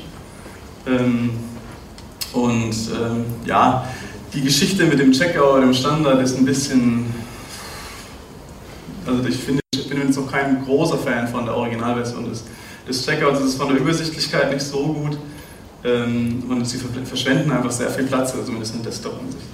Ähm, 0.87 1.31
und 2.33 2.73
ähm, 2.73 3.25
ja, 3.45 3.89
die 4.35 4.43
Geschichte 4.43 4.85
mit 4.85 4.99
dem 4.99 5.13
Checkout, 5.13 5.63
dem 5.63 5.73
Standard 5.73 6.21
ist 6.23 6.37
ein 6.37 6.45
bisschen, 6.45 7.07
also 9.07 9.27
ich 9.27 9.37
finde, 9.37 9.61
ich 9.75 9.89
bin 9.89 10.03
jetzt 10.03 10.17
noch 10.17 10.31
kein 10.31 10.65
großer 10.65 10.99
Fan 10.99 11.27
von 11.29 11.47
der 11.47 11.57
Originalversion 11.57 12.29
des, 12.29 12.45
des 12.87 13.05
Checkouts, 13.05 13.41
es 13.41 13.47
ist 13.47 13.55
von 13.57 13.69
der 13.69 13.79
Übersichtlichkeit 13.79 14.53
nicht 14.53 14.63
so 14.63 14.93
gut 14.93 15.19
ähm, 15.85 16.43
und 16.49 16.67
sie 16.67 16.79
verschwenden 16.79 17.51
einfach 17.51 17.71
sehr 17.71 17.91
viel 17.91 18.05
Platz, 18.05 18.33
also 18.33 18.45
zumindest 18.45 18.75
in 18.75 18.83
Desktop-Ansicht. 18.83 19.45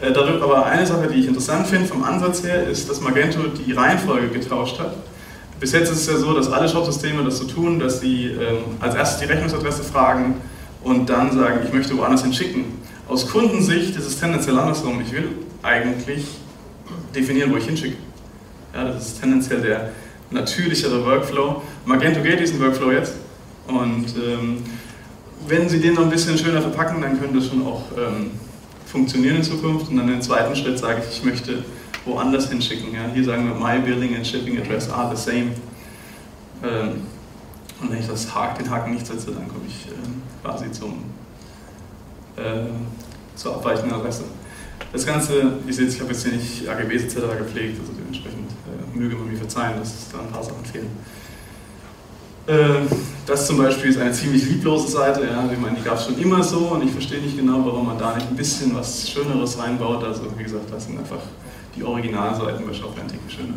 Äh, 0.00 0.12
aber 0.14 0.66
eine 0.66 0.86
Sache, 0.86 1.08
die 1.08 1.20
ich 1.20 1.26
interessant 1.26 1.66
finde 1.66 1.86
vom 1.86 2.02
Ansatz 2.02 2.42
her, 2.42 2.66
ist, 2.68 2.88
dass 2.88 3.00
Magento 3.00 3.40
die 3.48 3.72
Reihenfolge 3.72 4.28
getauscht 4.28 4.78
hat. 4.78 4.94
Bis 5.60 5.72
jetzt 5.72 5.90
ist 5.90 6.02
es 6.02 6.06
ja 6.06 6.16
so, 6.16 6.34
dass 6.34 6.50
alle 6.50 6.68
Shop-Systeme 6.68 7.24
das 7.24 7.38
so 7.38 7.44
tun, 7.44 7.78
dass 7.78 8.00
sie 8.00 8.26
ähm, 8.26 8.58
als 8.80 8.94
erstes 8.94 9.20
die 9.20 9.26
Rechnungsadresse 9.26 9.82
fragen 9.82 10.36
und 10.84 11.08
dann 11.08 11.32
sagen, 11.32 11.60
ich 11.64 11.72
möchte 11.72 11.96
woanders 11.96 12.22
hin 12.22 12.32
schicken. 12.32 12.64
Aus 13.08 13.28
Kundensicht 13.28 13.96
ist 13.96 14.06
es 14.06 14.20
tendenziell 14.20 14.58
andersrum. 14.58 15.00
Ich 15.00 15.12
will 15.12 15.30
eigentlich 15.62 16.24
definieren, 17.14 17.50
wo 17.52 17.56
ich 17.56 17.64
hinschicke. 17.64 17.96
Ja, 18.74 18.84
das 18.84 19.08
ist 19.08 19.20
tendenziell 19.20 19.60
der 19.60 19.90
natürlichere 20.30 21.04
Workflow. 21.04 21.62
Magento 21.84 22.20
geht 22.20 22.38
diesen 22.38 22.60
Workflow 22.60 22.92
jetzt. 22.92 23.14
Und 23.66 24.06
ähm, 24.16 24.62
wenn 25.46 25.68
Sie 25.68 25.80
den 25.80 25.94
noch 25.94 26.02
ein 26.02 26.10
bisschen 26.10 26.38
schöner 26.38 26.60
verpacken, 26.60 27.00
dann 27.00 27.18
könnte 27.18 27.38
das 27.38 27.48
schon 27.48 27.66
auch 27.66 27.82
ähm, 27.96 28.30
funktionieren 28.86 29.36
in 29.36 29.42
Zukunft. 29.42 29.90
Und 29.90 29.96
dann 29.96 30.08
im 30.08 30.22
zweiten 30.22 30.54
Schritt 30.54 30.78
sage 30.78 31.02
ich, 31.02 31.18
ich 31.18 31.24
möchte 31.24 31.64
woanders 32.08 32.48
hinschicken. 32.48 32.92
Ja, 32.92 33.06
hier 33.12 33.24
sagen 33.24 33.46
wir, 33.46 33.54
my 33.54 33.78
billing 33.78 34.16
and 34.16 34.26
shipping 34.26 34.58
address 34.58 34.90
are 34.90 35.14
the 35.14 35.22
same. 35.22 35.52
Ähm, 36.62 37.02
und 37.80 37.92
wenn 37.92 37.98
ich 38.00 38.06
das 38.06 38.34
Haken, 38.34 38.64
den 38.64 38.70
Haken 38.70 38.92
nicht 38.92 39.06
setze, 39.06 39.30
dann 39.30 39.46
komme 39.46 39.64
ich 39.68 39.86
ähm, 39.86 40.22
quasi 40.42 40.70
zum, 40.72 41.04
äh, 42.36 42.66
zur 43.36 43.54
abweichenden 43.56 43.92
Adresse. 43.92 44.24
Das 44.92 45.06
Ganze, 45.06 45.58
ihr 45.66 45.74
seht, 45.74 45.90
ich 45.90 46.00
habe 46.00 46.10
jetzt 46.10 46.24
hier 46.24 46.32
nicht 46.32 46.68
AGBs 46.68 47.04
etc. 47.04 47.16
gepflegt, 47.38 47.78
also 47.78 47.92
dementsprechend 47.92 48.50
äh, 48.50 48.98
möge 48.98 49.16
man 49.16 49.30
mir 49.30 49.36
verzeihen, 49.36 49.78
dass 49.78 50.08
da 50.10 50.20
ein 50.20 50.28
paar 50.28 50.42
Sachen 50.42 50.64
fehlen. 50.64 50.90
Äh, 52.48 52.86
das 53.26 53.46
zum 53.46 53.58
Beispiel 53.58 53.90
ist 53.90 54.00
eine 54.00 54.12
ziemlich 54.12 54.48
lieblose 54.48 54.88
Seite, 54.88 55.20
ja, 55.20 55.44
ich 55.52 55.58
meine, 55.58 55.76
die 55.76 55.82
gab 55.82 55.98
es 55.98 56.06
schon 56.06 56.18
immer 56.18 56.42
so 56.42 56.60
und 56.68 56.82
ich 56.82 56.90
verstehe 56.90 57.20
nicht 57.20 57.36
genau, 57.36 57.60
warum 57.62 57.86
man 57.86 57.98
da 57.98 58.14
nicht 58.14 58.26
ein 58.26 58.36
bisschen 58.36 58.74
was 58.74 59.06
Schöneres 59.06 59.58
reinbaut. 59.58 60.02
Also 60.02 60.22
wie 60.34 60.44
gesagt, 60.44 60.72
das 60.72 60.86
sind 60.86 60.98
einfach 60.98 61.20
die 61.76 61.84
Originalseiten 61.84 62.66
bei 62.66 62.72
Shopware 62.72 63.02
Antiken 63.02 63.28
schöner. 63.28 63.54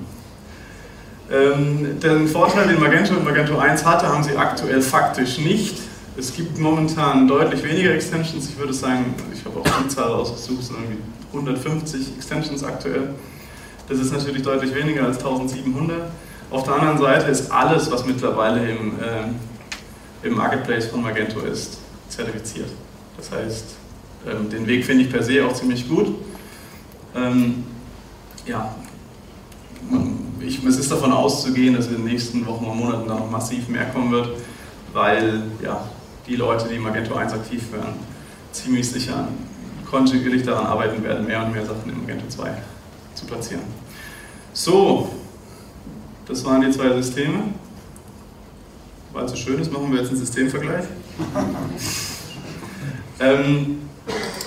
Ähm, 1.32 2.00
den 2.02 2.28
Vorteil, 2.28 2.68
den 2.68 2.82
Magento 2.82 3.14
und 3.14 3.24
Magento 3.24 3.58
1 3.58 3.86
hatte, 3.86 4.10
haben 4.10 4.24
sie 4.24 4.36
aktuell 4.36 4.82
faktisch 4.82 5.38
nicht. 5.38 5.78
Es 6.18 6.34
gibt 6.34 6.60
momentan 6.60 7.26
deutlich 7.30 7.64
weniger 7.64 7.94
Extensions. 7.94 8.50
Ich 8.50 8.58
würde 8.58 8.74
sagen, 8.74 9.14
ich 9.34 9.46
habe 9.46 9.58
auch 9.62 9.84
die 9.84 9.88
Zahl 9.88 10.10
ausgesucht, 10.10 10.70
irgendwie 10.70 10.98
150 11.32 12.18
Extensions 12.18 12.62
aktuell. 12.66 13.14
Das 13.88 14.00
ist 14.00 14.12
natürlich 14.12 14.42
deutlich 14.42 14.76
weniger 14.76 15.06
als 15.06 15.20
1700. 15.20 16.12
Auf 16.52 16.64
der 16.64 16.74
anderen 16.74 16.98
Seite 16.98 17.32
ist 17.32 17.50
alles, 17.50 17.90
was 17.90 18.06
mittlerweile 18.06 18.70
im, 18.70 19.00
äh, 19.00 20.28
im 20.28 20.36
Marketplace 20.36 20.88
von 20.88 21.02
Magento 21.02 21.40
ist, 21.40 21.80
zertifiziert. 22.10 22.68
Das 23.16 23.32
heißt, 23.32 23.66
ähm, 24.30 24.50
den 24.50 24.68
Weg 24.68 24.84
finde 24.86 25.06
ich 25.06 25.10
per 25.10 25.24
se 25.24 25.46
auch 25.46 25.54
ziemlich 25.54 25.88
gut. 25.88 26.14
Ähm, 27.16 27.64
ja, 28.46 28.76
ich, 30.42 30.62
es 30.66 30.78
ist 30.78 30.92
davon 30.92 31.14
auszugehen, 31.14 31.74
dass 31.76 31.88
in 31.88 31.94
den 31.94 32.04
nächsten 32.04 32.46
Wochen 32.46 32.66
und 32.66 32.78
Monaten 32.78 33.08
da 33.08 33.16
noch 33.16 33.32
massiv 33.32 33.70
mehr 33.70 33.86
kommen 33.86 34.12
wird, 34.12 34.30
weil 34.92 35.44
ja, 35.64 35.88
die 36.28 36.36
Leute, 36.36 36.68
die 36.68 36.80
Magento 36.80 37.16
1 37.16 37.32
aktiv 37.32 37.72
werden, 37.72 37.94
ziemlich 38.52 38.90
sicher 38.90 39.28
kontinuierlich 39.90 40.44
daran 40.44 40.66
arbeiten 40.66 41.02
werden, 41.02 41.26
mehr 41.26 41.46
und 41.46 41.54
mehr 41.54 41.66
Sachen 41.66 41.90
in 41.90 42.02
Magento 42.02 42.28
2 42.28 42.50
zu 43.16 43.26
platzieren. 43.26 43.64
So, 44.54 45.10
das 46.28 46.46
waren 46.46 46.62
die 46.62 46.72
zwei 46.72 46.94
Systeme. 46.94 47.44
Weil 49.14 49.26
es 49.26 49.32
so 49.32 49.38
schön 49.38 49.60
ist, 49.60 49.72
machen 49.72 49.92
wir 49.92 50.00
jetzt 50.00 50.10
einen 50.10 50.20
Systemvergleich. 50.20 50.86
ähm, 53.20 53.80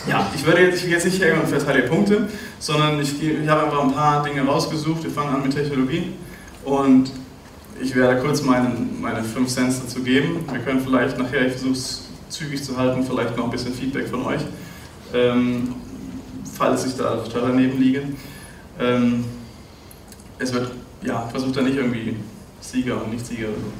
ja, 0.09 0.31
ich 0.35 0.47
werde 0.47 0.63
jetzt, 0.63 0.85
ich 0.85 0.91
jetzt 0.91 1.05
nicht 1.05 1.21
hergehen 1.21 1.41
und 1.41 1.49
verteile 1.49 1.83
Punkte, 1.83 2.29
sondern 2.59 3.01
ich, 3.01 3.23
ich 3.23 3.49
habe 3.49 3.65
einfach 3.65 3.83
ein 3.83 3.93
paar 3.93 4.23
Dinge 4.23 4.43
rausgesucht. 4.43 5.05
Wir 5.05 5.11
fangen 5.11 5.35
an 5.35 5.43
mit 5.43 5.55
Technologie 5.55 6.13
und 6.65 7.11
ich 7.81 7.95
werde 7.95 8.21
kurz 8.21 8.43
meine, 8.43 8.73
meine 9.01 9.23
fünf 9.23 9.49
Cents 9.49 9.81
dazu 9.81 10.03
geben. 10.03 10.45
Wir 10.51 10.61
können 10.61 10.81
vielleicht 10.81 11.19
nachher, 11.19 11.47
ich 11.47 11.53
versuche 11.53 11.73
es 11.73 12.05
zügig 12.29 12.63
zu 12.63 12.77
halten, 12.77 13.05
vielleicht 13.05 13.37
noch 13.37 13.45
ein 13.45 13.51
bisschen 13.51 13.75
Feedback 13.75 14.09
von 14.09 14.25
euch, 14.25 14.41
ähm, 15.13 15.75
falls 16.57 16.87
ich 16.87 16.97
da 16.97 17.17
total 17.17 17.49
daneben 17.49 17.81
liege. 17.81 18.03
Ähm, 18.81 19.25
es 20.39 20.53
wird, 20.53 20.71
ja, 21.05 21.29
versucht 21.29 21.57
da 21.57 21.63
nicht 21.63 21.77
irgendwie 21.77 22.17
Sieger 22.61 23.03
und 23.03 23.13
Nicht-Sieger 23.13 23.49
so. 23.49 23.73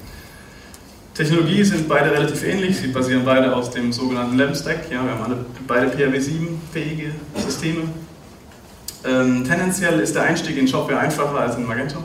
Technologie 1.15 1.63
sind 1.63 1.89
beide 1.89 2.11
relativ 2.11 2.43
ähnlich. 2.45 2.77
Sie 2.77 2.89
basieren 2.89 3.25
beide 3.25 3.55
aus 3.55 3.71
dem 3.71 3.93
sogenannten 3.93 4.37
LAMP-Stack. 4.37 4.91
Ja, 4.91 5.05
wir 5.05 5.13
haben 5.13 5.23
alle 5.23 5.47
beide 5.67 5.87
PHP-7-fähige 5.87 7.13
Systeme. 7.37 7.83
Ähm, 9.05 9.45
tendenziell 9.45 10.01
ist 10.01 10.15
der 10.15 10.25
Einstieg 10.25 10.57
in 10.57 10.67
Shopware 10.67 10.99
einfacher 10.99 11.39
als 11.39 11.57
in 11.57 11.67
Magento. 11.67 11.99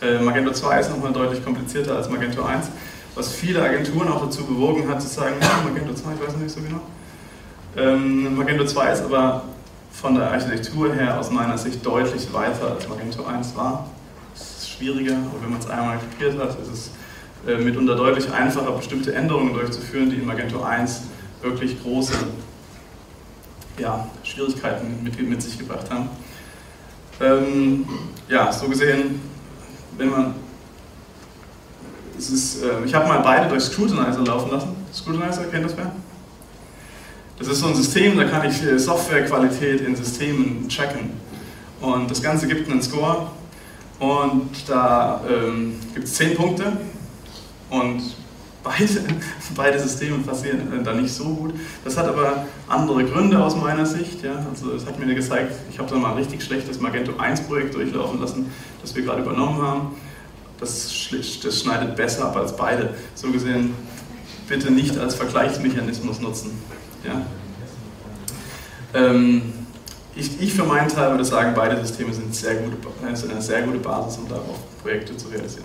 Äh, 0.00 0.18
Magento 0.20 0.52
2 0.52 0.80
ist 0.80 0.90
nochmal 0.90 1.12
deutlich 1.12 1.44
komplizierter 1.44 1.96
als 1.96 2.08
Magento 2.08 2.42
1, 2.42 2.68
was 3.14 3.32
viele 3.32 3.62
Agenturen 3.62 4.08
auch 4.08 4.24
dazu 4.24 4.46
bewogen 4.46 4.88
hat, 4.88 5.02
zu 5.02 5.08
sagen, 5.08 5.34
ja, 5.40 5.68
Magento 5.68 5.92
2, 5.92 6.12
ich 6.14 6.26
weiß 6.26 6.36
nicht 6.36 6.54
so 6.54 6.60
genau. 6.62 6.80
Ähm, 7.76 8.36
Magento 8.36 8.64
2 8.64 8.92
ist 8.92 9.02
aber 9.02 9.42
von 9.92 10.14
der 10.14 10.30
Architektur 10.30 10.94
her 10.94 11.18
aus 11.18 11.30
meiner 11.30 11.58
Sicht 11.58 11.84
deutlich 11.84 12.32
weiter 12.32 12.70
als 12.74 12.88
Magento 12.88 13.24
1 13.24 13.54
war. 13.56 13.86
Schwieriger, 14.80 15.16
aber 15.16 15.42
wenn 15.42 15.50
man 15.50 15.60
es 15.60 15.68
einmal 15.68 15.98
kapiert 15.98 16.38
hat, 16.38 16.56
ist 16.58 16.72
es 16.72 16.90
äh, 17.46 17.62
mitunter 17.62 17.94
deutlich 17.96 18.32
einfacher, 18.32 18.72
bestimmte 18.72 19.14
Änderungen 19.14 19.52
durchzuführen, 19.52 20.08
die 20.08 20.16
in 20.16 20.26
Magento 20.26 20.62
1 20.62 21.02
wirklich 21.42 21.82
große 21.82 22.14
ja, 23.78 24.08
Schwierigkeiten 24.24 25.02
mit, 25.02 25.20
mit, 25.28 25.42
sich 25.42 25.58
gebracht 25.58 25.90
haben. 25.90 26.08
Ähm, 27.20 27.86
ja, 28.28 28.50
so 28.50 28.68
gesehen, 28.68 29.20
wenn 29.98 30.08
man. 30.08 30.34
Es 32.16 32.30
ist, 32.30 32.62
äh, 32.62 32.84
ich 32.84 32.94
habe 32.94 33.06
mal 33.06 33.20
beide 33.20 33.48
durch 33.48 33.64
Scrutinizer 33.64 34.24
laufen 34.24 34.50
lassen. 34.50 34.76
Scrutinizer, 34.92 35.44
kennt 35.44 35.64
das 35.66 35.76
wer? 35.76 35.92
Das 37.38 37.48
ist 37.48 37.60
so 37.60 37.68
ein 37.68 37.74
System, 37.74 38.16
da 38.16 38.24
kann 38.24 38.48
ich 38.48 38.62
äh, 38.62 38.78
Softwarequalität 38.78 39.82
in 39.82 39.94
Systemen 39.94 40.68
checken. 40.68 41.10
Und 41.80 42.10
das 42.10 42.22
Ganze 42.22 42.46
gibt 42.46 42.70
einen 42.70 42.82
Score. 42.82 43.30
Und 44.00 44.50
da 44.66 45.20
ähm, 45.28 45.74
gibt 45.94 46.06
es 46.06 46.14
10 46.14 46.34
Punkte. 46.34 46.72
Und 47.68 48.02
beide, 48.64 48.86
beide 49.54 49.78
Systeme 49.78 50.18
passieren 50.18 50.82
da 50.82 50.94
nicht 50.94 51.12
so 51.12 51.24
gut. 51.24 51.54
Das 51.84 51.96
hat 51.98 52.06
aber 52.06 52.46
andere 52.66 53.04
Gründe 53.04 53.38
aus 53.38 53.54
meiner 53.56 53.84
Sicht. 53.84 54.24
Ja. 54.24 54.44
Also 54.50 54.72
es 54.72 54.86
hat 54.86 54.98
mir 54.98 55.14
gezeigt, 55.14 55.52
ich 55.70 55.78
habe 55.78 55.88
da 55.88 55.96
mal 55.96 56.12
ein 56.12 56.16
richtig 56.16 56.42
schlechtes 56.42 56.80
Magento 56.80 57.16
1 57.18 57.42
Projekt 57.42 57.74
durchlaufen 57.74 58.20
lassen, 58.20 58.50
das 58.80 58.96
wir 58.96 59.02
gerade 59.02 59.22
übernommen 59.22 59.60
haben. 59.60 59.94
Das, 60.58 60.90
das 61.42 61.60
schneidet 61.60 61.94
besser 61.94 62.24
ab 62.24 62.36
als 62.36 62.56
beide. 62.56 62.94
So 63.14 63.30
gesehen, 63.30 63.74
bitte 64.48 64.70
nicht 64.70 64.98
als 64.98 65.14
Vergleichsmechanismus 65.14 66.20
nutzen. 66.20 66.52
Ja. 67.06 67.22
Ähm, 68.92 69.59
ich, 70.20 70.40
ich, 70.40 70.52
für 70.52 70.64
meinen 70.64 70.88
Teil 70.88 71.10
würde 71.10 71.24
sagen, 71.24 71.52
beide 71.54 71.80
Systeme 71.84 72.12
sind, 72.12 72.34
sehr 72.34 72.56
gute, 72.56 72.76
sind 73.16 73.32
eine 73.32 73.42
sehr 73.42 73.62
gute 73.62 73.78
Basis, 73.78 74.18
um 74.18 74.28
darauf 74.28 74.58
Projekte 74.82 75.16
zu 75.16 75.28
realisieren. 75.28 75.64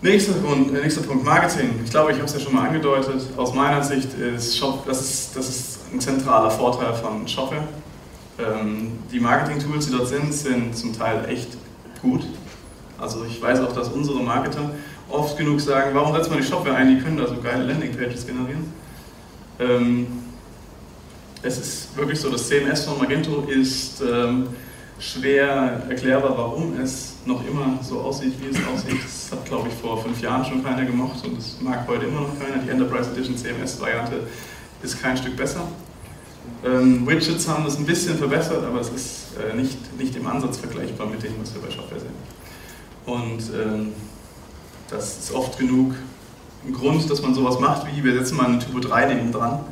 Nächster 0.00 0.32
Punkt, 0.34 0.74
äh, 0.74 0.80
nächster 0.80 1.02
Punkt, 1.02 1.24
Marketing. 1.24 1.80
Ich 1.84 1.90
glaube, 1.90 2.12
ich 2.12 2.16
habe 2.16 2.26
es 2.26 2.34
ja 2.34 2.40
schon 2.40 2.54
mal 2.54 2.66
angedeutet. 2.68 3.22
Aus 3.36 3.54
meiner 3.54 3.82
Sicht 3.82 4.08
ist 4.14 4.56
Shop, 4.56 4.86
das 4.86 5.00
ist, 5.00 5.36
das 5.36 5.48
ist 5.48 5.80
ein 5.92 6.00
zentraler 6.00 6.50
Vorteil 6.50 6.94
von 6.94 7.26
Shopware. 7.26 7.64
Ähm, 8.38 8.98
die 9.12 9.20
Marketing-Tools, 9.20 9.86
die 9.86 9.92
dort 9.92 10.08
sind, 10.08 10.32
sind 10.32 10.76
zum 10.76 10.96
Teil 10.96 11.24
echt 11.28 11.56
gut. 12.00 12.24
Also 12.98 13.24
ich 13.24 13.40
weiß 13.42 13.60
auch, 13.60 13.72
dass 13.72 13.88
unsere 13.88 14.20
Marketer 14.20 14.70
oft 15.08 15.36
genug 15.36 15.60
sagen, 15.60 15.90
warum 15.92 16.14
setzt 16.14 16.30
man 16.30 16.40
die 16.40 16.46
Shopware 16.46 16.76
ein, 16.76 16.96
die 16.96 17.02
können 17.02 17.16
da 17.16 17.26
so 17.26 17.36
geile 17.42 17.64
Landingpages 17.64 18.26
generieren. 18.26 18.72
Ähm, 19.58 20.06
es 21.42 21.58
ist 21.58 21.96
wirklich 21.96 22.20
so, 22.20 22.30
das 22.30 22.48
CMS 22.48 22.84
von 22.84 22.98
Magento 22.98 23.42
ist 23.42 24.00
ähm, 24.00 24.48
schwer 24.98 25.82
erklärbar, 25.88 26.36
warum 26.36 26.78
es 26.80 27.14
noch 27.26 27.44
immer 27.46 27.78
so 27.82 28.00
aussieht, 28.00 28.34
wie 28.40 28.48
es 28.48 28.56
aussieht. 28.66 29.02
Das 29.02 29.32
hat, 29.32 29.44
glaube 29.44 29.68
ich, 29.68 29.74
vor 29.74 30.00
fünf 30.02 30.20
Jahren 30.20 30.44
schon 30.44 30.62
keiner 30.62 30.84
gemacht 30.84 31.24
und 31.24 31.36
das 31.38 31.56
mag 31.60 31.86
heute 31.88 32.06
immer 32.06 32.20
noch 32.20 32.38
keiner. 32.38 32.62
Die 32.62 32.70
Enterprise 32.70 33.10
Edition 33.10 33.36
CMS-Variante 33.36 34.28
ist 34.82 35.02
kein 35.02 35.16
Stück 35.16 35.36
besser. 35.36 35.66
Ähm, 36.64 37.06
Widgets 37.06 37.48
haben 37.48 37.64
das 37.64 37.76
ein 37.76 37.86
bisschen 37.86 38.16
verbessert, 38.16 38.64
aber 38.64 38.80
es 38.80 38.88
ist 38.90 39.26
äh, 39.38 39.56
nicht, 39.56 39.98
nicht 39.98 40.14
im 40.16 40.26
Ansatz 40.26 40.58
vergleichbar 40.58 41.08
mit 41.08 41.22
dem, 41.22 41.32
was 41.40 41.52
wir 41.54 41.60
bei 41.60 41.70
Shopware 41.70 42.00
sehen. 42.00 42.14
Und 43.04 43.42
ähm, 43.54 43.92
das 44.88 45.18
ist 45.18 45.32
oft 45.32 45.58
genug 45.58 45.94
ein 46.64 46.72
Grund, 46.72 47.10
dass 47.10 47.20
man 47.22 47.34
sowas 47.34 47.58
macht, 47.58 47.86
wie 47.92 48.04
wir 48.04 48.12
setzen 48.12 48.36
mal 48.36 48.46
eine 48.46 48.60
Typo 48.60 48.78
3 48.78 49.14
neben 49.14 49.32
dran. 49.32 49.64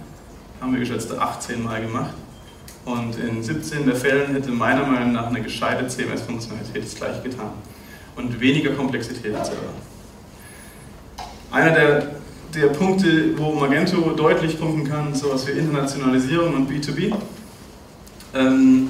Haben 0.61 0.73
wir 0.73 0.81
geschätzt 0.81 1.17
18 1.17 1.63
Mal 1.63 1.81
gemacht. 1.83 2.13
Und 2.85 3.17
in 3.19 3.43
17 3.43 3.87
der 3.87 3.97
Fällen 3.97 4.33
hätte 4.33 4.51
meiner 4.51 4.85
Meinung 4.85 5.13
nach 5.13 5.27
eine 5.29 5.43
gescheite 5.43 5.87
CMS-Funktionalität 5.87 6.85
das 6.85 6.95
gleiche 6.95 7.23
getan. 7.23 7.51
Und 8.17 8.41
weniger 8.41 8.73
Komplexität 8.73 9.35
etc. 9.35 9.53
Einer 11.51 11.71
der, 11.71 12.11
der 12.55 12.67
Punkte, 12.69 13.39
wo 13.39 13.53
Magento 13.53 14.11
deutlich 14.11 14.59
punkten 14.59 14.89
kann, 14.89 15.13
ist 15.13 15.21
sowas 15.21 15.47
wie 15.47 15.53
Internationalisierung 15.53 16.55
und 16.55 16.71
B2B. 16.71 17.15
Ähm, 18.35 18.89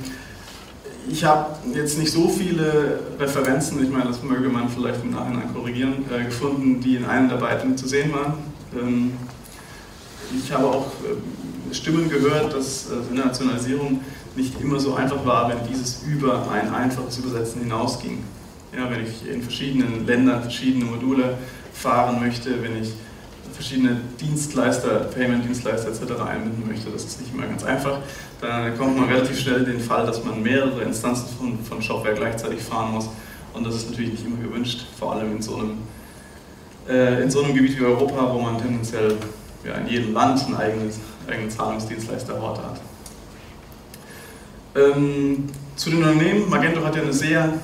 ich 1.09 1.25
habe 1.25 1.57
jetzt 1.75 1.99
nicht 1.99 2.13
so 2.13 2.29
viele 2.29 3.01
Referenzen, 3.19 3.83
ich 3.83 3.91
meine, 3.91 4.05
das 4.05 4.23
möge 4.23 4.49
man 4.49 4.69
vielleicht 4.69 5.03
im 5.03 5.13
Nachhinein 5.13 5.53
korrigieren, 5.53 6.05
äh, 6.11 6.25
gefunden, 6.25 6.81
die 6.81 6.97
in 6.97 7.05
einem 7.05 7.29
der 7.29 7.37
beiden 7.37 7.77
zu 7.77 7.89
sehen 7.89 8.13
waren. 8.13 8.35
Ähm, 8.79 9.13
ich 10.37 10.53
habe 10.53 10.67
auch 10.67 10.87
äh, 10.87 11.75
Stimmen 11.75 12.09
gehört, 12.09 12.55
dass 12.55 12.91
äh, 12.91 13.11
Internationalisierung 13.11 14.01
nicht 14.37 14.61
immer 14.61 14.79
so 14.79 14.95
einfach 14.95 15.25
war, 15.25 15.49
wenn 15.49 15.59
dieses 15.69 16.03
über 16.05 16.51
ein 16.51 16.73
einfaches 16.73 17.19
Übersetzen 17.19 17.63
hinausging. 17.63 18.23
Ja, 18.77 18.89
wenn 18.91 19.05
ich 19.05 19.29
in 19.29 19.43
verschiedenen 19.43 20.07
Ländern 20.07 20.43
verschiedene 20.43 20.85
Module 20.85 21.37
fahren 21.73 22.21
möchte, 22.21 22.63
wenn 22.63 22.81
ich 22.81 22.93
verschiedene 23.53 24.01
Dienstleister, 24.21 25.11
Payment-Dienstleister 25.13 25.89
etc. 25.89 26.23
einbinden 26.23 26.67
möchte, 26.67 26.91
das 26.91 27.05
ist 27.05 27.21
nicht 27.21 27.35
immer 27.35 27.47
ganz 27.47 27.65
einfach. 27.65 27.99
Dann 28.41 28.77
kommt 28.79 28.97
man 28.97 29.09
relativ 29.09 29.39
schnell 29.39 29.59
in 29.59 29.65
den 29.67 29.81
Fall, 29.81 30.07
dass 30.07 30.25
man 30.25 30.43
mehrere 30.43 30.83
Instanzen 30.83 31.27
von, 31.37 31.59
von 31.65 31.83
Shopware 31.83 32.15
gleichzeitig 32.15 32.63
fahren 32.63 32.93
muss. 32.93 33.09
Und 33.53 33.67
das 33.67 33.75
ist 33.75 33.91
natürlich 33.91 34.13
nicht 34.13 34.25
immer 34.25 34.43
gewünscht, 34.43 34.87
vor 34.99 35.13
allem 35.15 35.33
in 35.33 35.43
so 35.43 35.57
einem, 35.57 35.79
äh, 36.89 37.23
in 37.23 37.31
so 37.31 37.43
einem 37.43 37.55
Gebiet 37.55 37.79
wie 37.79 37.85
Europa, 37.85 38.33
wo 38.33 38.41
man 38.41 38.59
tendenziell 38.59 39.17
ja, 39.65 39.75
in 39.75 39.87
jedem 39.89 40.15
Land 40.15 40.45
einen 40.45 40.57
eigenen, 40.57 40.91
eigenen 41.29 41.51
Zahlungsdienstleister-Hort 41.51 42.59
hat. 42.59 42.81
Ähm, 44.75 45.49
zu 45.77 45.91
den 45.91 45.99
Unternehmen, 45.99 46.49
Magento 46.49 46.85
hat 46.85 46.97
ja 46.97 47.03
eine 47.03 47.13
sehr 47.13 47.55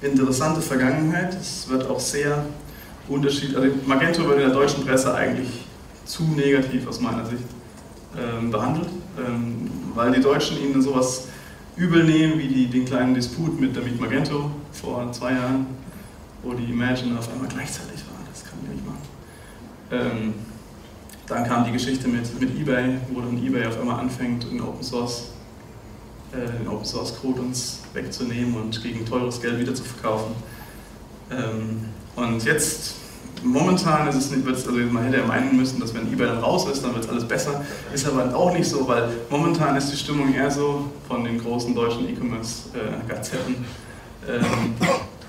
interessante 0.00 0.60
Vergangenheit. 0.60 1.34
Es 1.34 1.68
wird 1.68 1.88
auch 1.88 2.00
sehr 2.00 2.44
unterschiedlich, 3.08 3.56
also 3.56 3.74
Magento 3.86 4.24
wird 4.24 4.40
in 4.40 4.46
der 4.46 4.54
deutschen 4.54 4.84
Presse 4.84 5.14
eigentlich 5.14 5.64
zu 6.04 6.22
negativ 6.24 6.86
aus 6.86 7.00
meiner 7.00 7.24
Sicht 7.24 7.44
ähm, 8.16 8.50
behandelt, 8.50 8.88
ähm, 9.18 9.70
weil 9.94 10.12
die 10.12 10.20
Deutschen 10.20 10.60
ihnen 10.62 10.80
sowas 10.80 11.28
übel 11.76 12.04
nehmen, 12.04 12.38
wie 12.38 12.48
die, 12.48 12.66
den 12.66 12.84
kleinen 12.84 13.14
Disput 13.14 13.60
mit 13.60 13.74
Meet 13.74 14.00
Magento 14.00 14.50
vor 14.72 15.10
zwei 15.12 15.32
Jahren, 15.32 15.66
wo 16.42 16.52
die 16.52 16.70
Imagine 16.70 17.18
auf 17.18 17.32
einmal 17.32 17.48
gleichzeitig 17.48 18.04
waren. 18.06 18.24
Das 18.30 18.44
kann 18.44 18.58
man 18.62 18.74
nicht 18.74 18.86
machen. 18.86 18.98
Ähm, 19.90 20.34
dann 21.26 21.44
kam 21.44 21.64
die 21.64 21.72
Geschichte 21.72 22.08
mit, 22.08 22.38
mit 22.40 22.58
eBay, 22.58 22.98
wo 23.12 23.20
dann 23.20 23.36
eBay 23.44 23.66
auf 23.66 23.80
einmal 23.80 24.00
anfängt, 24.00 24.44
in 24.50 24.60
Open 24.60 24.82
Source 24.82 25.30
äh, 26.34 26.58
den 26.58 26.68
Open 26.68 26.84
Source 26.84 27.14
Code 27.20 27.40
uns 27.40 27.80
wegzunehmen 27.92 28.54
und 28.54 28.82
gegen 28.82 29.06
teures 29.06 29.40
Geld 29.40 29.58
wieder 29.58 29.74
zu 29.74 29.84
verkaufen. 29.84 30.34
Ähm, 31.30 31.88
und 32.16 32.44
jetzt, 32.44 32.96
momentan 33.42 34.08
ist 34.08 34.16
es 34.16 34.30
nicht, 34.30 34.46
also 34.46 34.70
man 34.70 35.04
hätte 35.04 35.18
ja 35.18 35.26
meinen 35.26 35.56
müssen, 35.56 35.80
dass 35.80 35.94
wenn 35.94 36.12
eBay 36.12 36.26
dann 36.26 36.38
raus 36.38 36.68
ist, 36.68 36.84
dann 36.84 36.94
wird 36.94 37.08
alles 37.08 37.26
besser. 37.26 37.64
Ist 37.92 38.06
aber 38.06 38.34
auch 38.34 38.52
nicht 38.52 38.68
so, 38.68 38.86
weil 38.86 39.08
momentan 39.30 39.76
ist 39.76 39.90
die 39.92 39.96
Stimmung 39.96 40.34
eher 40.34 40.50
so 40.50 40.90
von 41.08 41.24
den 41.24 41.38
großen 41.38 41.74
deutschen 41.74 42.08
E-Commerce-Gazetten. 42.08 43.64
Ähm, 44.28 44.44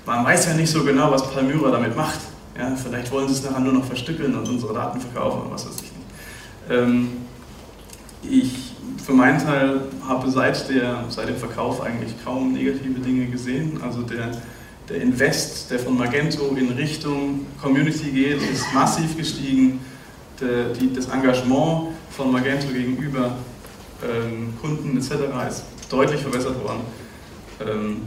man 0.04 0.24
weiß 0.24 0.46
ja 0.46 0.54
nicht 0.54 0.70
so 0.70 0.84
genau, 0.84 1.10
was 1.10 1.30
Palmyra 1.30 1.70
damit 1.70 1.96
macht. 1.96 2.20
Ja, 2.58 2.74
vielleicht 2.74 3.12
wollen 3.12 3.28
sie 3.28 3.34
es 3.34 3.44
nachher 3.44 3.60
nur 3.60 3.74
noch 3.74 3.84
verstückeln 3.84 4.34
und 4.34 4.48
unsere 4.48 4.72
Daten 4.72 5.00
verkaufen 5.00 5.42
oder 5.42 5.52
was 5.52 5.66
weiß 5.66 5.82
ich 5.82 5.85
ich 8.22 8.72
für 9.04 9.12
meinen 9.12 9.38
Teil 9.38 9.82
habe 10.06 10.30
seit, 10.30 10.68
der, 10.68 11.04
seit 11.08 11.28
dem 11.28 11.36
Verkauf 11.36 11.80
eigentlich 11.80 12.12
kaum 12.24 12.52
negative 12.52 13.00
Dinge 13.00 13.26
gesehen. 13.26 13.80
Also 13.82 14.02
der, 14.02 14.32
der 14.88 15.00
Invest, 15.00 15.70
der 15.70 15.78
von 15.78 15.96
Magento 15.96 16.56
in 16.56 16.70
Richtung 16.72 17.46
Community 17.62 18.10
geht, 18.10 18.42
ist 18.42 18.64
massiv 18.74 19.16
gestiegen. 19.16 19.80
Der, 20.40 20.70
die, 20.70 20.92
das 20.92 21.06
Engagement 21.06 21.88
von 22.10 22.32
Magento 22.32 22.68
gegenüber 22.68 23.36
ähm, 24.02 24.52
Kunden 24.60 24.96
etc. 24.96 25.12
ist 25.48 25.64
deutlich 25.88 26.20
verbessert 26.20 26.62
worden. 26.62 26.80
Ähm, 27.60 28.02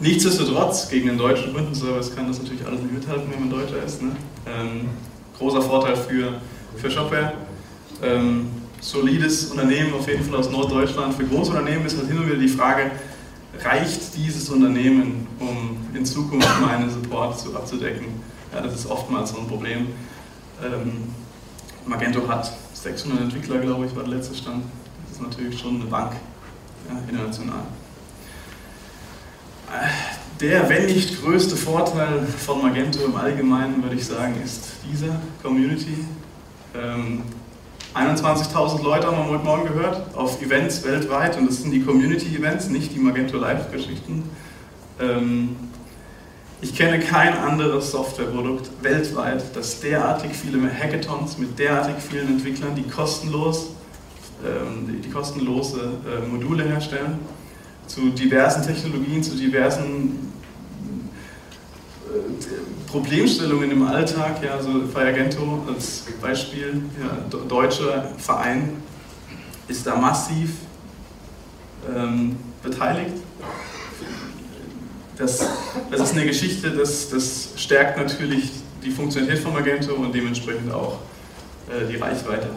nichtsdestotrotz, 0.00 0.88
gegen 0.88 1.08
den 1.08 1.18
deutschen 1.18 1.54
Kundenservice 1.54 2.14
kann 2.14 2.26
das 2.26 2.42
natürlich 2.42 2.66
alles 2.66 2.80
nicht 2.80 2.92
mithalten, 2.92 3.30
wenn 3.30 3.40
man 3.40 3.50
Deutscher 3.50 3.82
ist. 3.84 4.02
Ne? 4.02 4.12
Ähm, 4.46 4.88
großer 5.38 5.62
Vorteil 5.62 5.96
für, 5.96 6.40
für 6.76 6.90
Shopware. 6.90 7.34
Ähm, 8.02 8.48
solides 8.80 9.46
Unternehmen, 9.46 9.92
auf 9.94 10.08
jeden 10.08 10.24
Fall 10.24 10.38
aus 10.38 10.50
Norddeutschland. 10.50 11.14
Für 11.14 11.24
Großunternehmen 11.24 11.84
ist 11.86 11.98
halt 11.98 12.08
hin 12.08 12.18
und 12.18 12.26
wieder 12.26 12.38
die 12.38 12.48
Frage, 12.48 12.90
reicht 13.62 14.16
dieses 14.16 14.48
Unternehmen, 14.48 15.26
um 15.38 15.76
in 15.94 16.04
Zukunft 16.04 16.48
meine 16.60 16.88
Support 16.90 17.38
zu, 17.38 17.54
abzudecken? 17.54 18.06
Ja, 18.54 18.60
das 18.60 18.74
ist 18.74 18.86
oftmals 18.90 19.30
so 19.30 19.38
ein 19.38 19.46
Problem. 19.46 19.88
Ähm, 20.62 21.14
Magento 21.86 22.26
hat 22.28 22.52
600 22.74 23.20
Entwickler, 23.20 23.58
glaube 23.58 23.86
ich, 23.86 23.94
war 23.94 24.04
der 24.04 24.14
letzte 24.14 24.34
Stand. 24.34 24.64
Das 25.04 25.16
ist 25.16 25.22
natürlich 25.22 25.58
schon 25.58 25.76
eine 25.76 25.84
Bank, 25.84 26.12
ja, 26.88 26.98
international. 27.08 27.62
Der, 30.40 30.68
wenn 30.68 30.86
nicht 30.86 31.22
größte 31.22 31.54
Vorteil 31.54 32.26
von 32.26 32.62
Magento 32.62 33.04
im 33.04 33.14
Allgemeinen, 33.14 33.82
würde 33.82 33.96
ich 33.96 34.06
sagen, 34.06 34.34
ist 34.42 34.70
dieser 34.90 35.20
Community. 35.42 36.04
Ähm, 36.74 37.22
21.000 37.94 38.84
Leute 38.84 39.08
haben 39.08 39.16
wir 39.16 39.26
heute 39.26 39.44
Morgen 39.44 39.66
gehört 39.66 40.14
auf 40.16 40.40
Events 40.40 40.84
weltweit 40.84 41.36
und 41.36 41.48
das 41.48 41.62
sind 41.62 41.72
die 41.72 41.82
Community-Events, 41.82 42.68
nicht 42.68 42.94
die 42.94 43.00
Magento 43.00 43.36
Live-Geschichten. 43.36 44.30
Ähm, 45.00 45.56
ich 46.60 46.76
kenne 46.76 47.00
kein 47.00 47.36
anderes 47.36 47.90
Softwareprodukt 47.90 48.70
weltweit, 48.82 49.42
das 49.56 49.80
derartig 49.80 50.30
viele 50.32 50.60
Hackathons 50.72 51.38
mit 51.38 51.58
derartig 51.58 51.96
vielen 51.98 52.28
Entwicklern, 52.28 52.76
die 52.76 52.84
kostenlos, 52.84 53.70
ähm, 54.44 55.02
die 55.02 55.10
kostenlose 55.10 55.80
äh, 56.06 56.28
Module 56.28 56.62
herstellen, 56.62 57.18
zu 57.88 58.10
diversen 58.10 58.64
Technologien, 58.64 59.20
zu 59.20 59.34
diversen 59.34 60.32
Problemstellungen 62.86 63.70
im 63.70 63.86
Alltag, 63.86 64.42
ja, 64.42 64.54
also 64.54 64.86
Fiagento 64.92 65.64
als 65.68 66.04
Beispiel, 66.20 66.82
ja, 67.00 67.38
deutscher 67.48 68.10
Verein 68.18 68.82
ist 69.68 69.86
da 69.86 69.96
massiv 69.96 70.50
ähm, 71.94 72.36
beteiligt. 72.62 73.14
Das, 75.16 75.46
das 75.90 76.00
ist 76.00 76.12
eine 76.12 76.26
Geschichte, 76.26 76.70
das, 76.70 77.10
das 77.10 77.50
stärkt 77.56 77.98
natürlich 77.98 78.50
die 78.82 78.90
Funktionalität 78.90 79.42
von 79.42 79.52
Magento 79.52 79.94
und 79.94 80.14
dementsprechend 80.14 80.72
auch 80.72 80.98
äh, 81.68 81.86
die 81.86 81.96
Reichweite. 81.96 82.48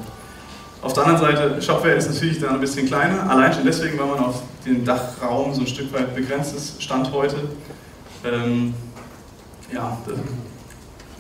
Auf 0.81 0.93
der 0.93 1.05
anderen 1.05 1.35
Seite, 1.35 1.61
Shopware 1.61 1.95
ist 1.95 2.09
natürlich 2.09 2.39
dann 2.39 2.55
ein 2.55 2.59
bisschen 2.59 2.85
kleiner, 2.87 3.29
allein 3.29 3.53
schon 3.53 3.65
deswegen, 3.65 3.97
weil 3.97 4.07
man 4.07 4.19
auf 4.19 4.41
den 4.65 4.83
Dachraum 4.83 5.53
so 5.53 5.61
ein 5.61 5.67
Stück 5.67 5.93
weit 5.93 6.15
begrenzt 6.15 6.55
ist, 6.55 6.81
Stand 6.81 7.11
heute. 7.11 7.35
Ähm, 8.25 8.73
ja, 9.71 9.97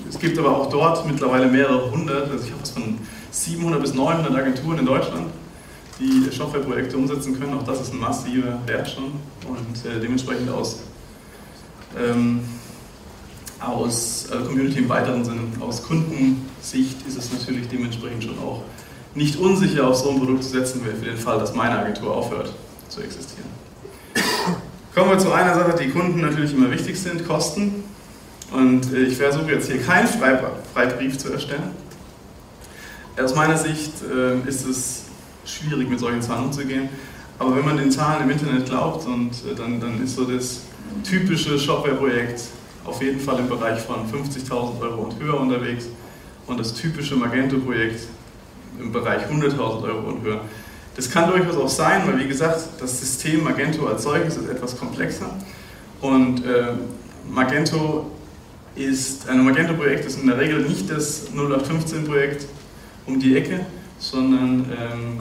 es 0.09 0.19
gibt 0.19 0.37
aber 0.37 0.57
auch 0.57 0.69
dort 0.69 1.05
mittlerweile 1.07 1.47
mehrere 1.47 1.91
hundert, 1.91 2.29
also 2.29 2.43
ich 2.43 2.51
habe 2.51 2.61
was 2.61 2.71
von 2.71 2.97
700 3.31 3.81
bis 3.81 3.93
900 3.93 4.35
Agenturen 4.35 4.79
in 4.79 4.85
Deutschland, 4.85 5.27
die 5.99 6.29
Softwareprojekte 6.35 6.97
umsetzen 6.97 7.39
können. 7.39 7.53
Auch 7.53 7.63
das 7.63 7.81
ist 7.81 7.93
ein 7.93 7.99
massiver 7.99 8.59
Wert 8.65 8.89
schon 8.89 9.05
und 9.47 9.85
äh, 9.85 9.99
dementsprechend 9.99 10.49
aus, 10.49 10.79
ähm, 11.97 12.41
aus 13.59 14.27
also 14.31 14.45
Community 14.45 14.79
im 14.79 14.89
weiteren 14.89 15.23
Sinne, 15.23 15.41
aus 15.59 15.83
Kundensicht 15.83 17.07
ist 17.07 17.17
es 17.17 17.31
natürlich 17.31 17.67
dementsprechend 17.67 18.23
schon 18.23 18.39
auch 18.39 18.63
nicht 19.15 19.37
unsicher 19.37 19.87
auf 19.87 19.95
so 19.95 20.09
ein 20.09 20.17
Produkt 20.17 20.43
zu 20.43 20.49
setzen, 20.49 20.81
für 20.81 21.05
den 21.05 21.17
Fall, 21.17 21.37
dass 21.39 21.53
meine 21.53 21.77
Agentur 21.77 22.15
aufhört 22.15 22.51
zu 22.89 23.01
existieren. 23.01 23.47
Kommen 24.93 25.11
wir 25.11 25.19
zu 25.19 25.31
einer 25.31 25.53
Sache, 25.53 25.75
die 25.79 25.89
Kunden 25.89 26.21
natürlich 26.21 26.53
immer 26.53 26.69
wichtig 26.71 26.99
sind, 26.99 27.27
Kosten. 27.27 27.83
Und 28.53 28.93
äh, 28.93 28.99
ich 28.99 29.17
versuche 29.17 29.51
jetzt 29.51 29.69
hier 29.69 29.81
keinen 29.81 30.07
Freibrief 30.07 31.17
zu 31.17 31.33
erstellen. 31.33 31.71
Aus 33.21 33.35
meiner 33.35 33.57
Sicht 33.57 33.93
äh, 34.03 34.47
ist 34.47 34.65
es 34.65 35.03
schwierig, 35.45 35.89
mit 35.89 35.99
solchen 35.99 36.21
Zahlen 36.21 36.45
umzugehen. 36.45 36.89
Aber 37.39 37.55
wenn 37.55 37.65
man 37.65 37.77
den 37.77 37.91
Zahlen 37.91 38.23
im 38.23 38.29
Internet 38.29 38.67
glaubt, 38.67 39.05
und 39.07 39.31
äh, 39.31 39.55
dann, 39.55 39.79
dann 39.81 40.03
ist 40.03 40.15
so 40.15 40.25
das 40.25 40.61
typische 41.03 41.57
Shopware-Projekt 41.57 42.43
auf 42.85 43.01
jeden 43.01 43.19
Fall 43.19 43.39
im 43.39 43.49
Bereich 43.49 43.81
von 43.81 44.01
50.000 44.09 44.79
Euro 44.81 45.03
und 45.03 45.19
höher 45.19 45.39
unterwegs 45.39 45.85
und 46.45 46.59
das 46.59 46.73
typische 46.73 47.15
Magento-Projekt 47.15 48.07
im 48.79 48.91
Bereich 48.91 49.23
100.000 49.23 49.83
Euro 49.83 50.09
und 50.09 50.21
höher. 50.23 50.41
Das 50.95 51.09
kann 51.09 51.29
durchaus 51.29 51.57
auch 51.57 51.69
sein, 51.69 52.03
weil 52.05 52.19
wie 52.19 52.27
gesagt, 52.27 52.59
das 52.79 52.99
System 52.99 53.43
Magento 53.43 53.87
als 53.87 54.03
solches 54.03 54.37
ist 54.37 54.47
etwas 54.47 54.77
komplexer 54.77 55.29
und 56.01 56.45
äh, 56.45 56.73
Magento 57.27 58.11
ist 58.75 59.29
ein 59.29 59.45
Magento-Projekt 59.45 60.05
ist 60.05 60.19
in 60.19 60.27
der 60.27 60.37
Regel 60.37 60.59
nicht 60.61 60.89
das 60.89 61.27
0815-Projekt 61.31 62.47
um 63.05 63.19
die 63.19 63.37
Ecke, 63.37 63.65
sondern 63.99 64.65
ähm, 64.71 65.19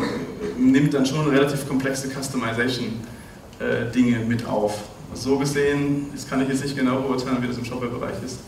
nimmt 0.59 0.95
dann 0.95 1.05
schon 1.05 1.29
relativ 1.29 1.69
komplexe 1.69 2.09
Customization-Dinge 2.09 4.17
äh, 4.17 4.25
mit 4.25 4.47
auf. 4.47 4.79
So 5.15 5.38
gesehen, 5.38 6.07
das 6.12 6.27
kann 6.29 6.43
ich 6.43 6.49
jetzt 6.49 6.65
nicht 6.65 6.77
genau 6.77 7.01
beurteilen, 7.01 7.41
wie 7.43 7.47
das 7.47 7.59
im 7.59 7.65
Shopware-Bereich 7.65 8.21
ist, 8.25 8.41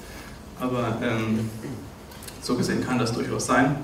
aber 0.59 0.99
ähm, 1.03 1.49
so 2.41 2.57
gesehen 2.57 2.85
kann 2.85 2.99
das 2.99 3.13
durchaus 3.13 3.47
sein. 3.47 3.77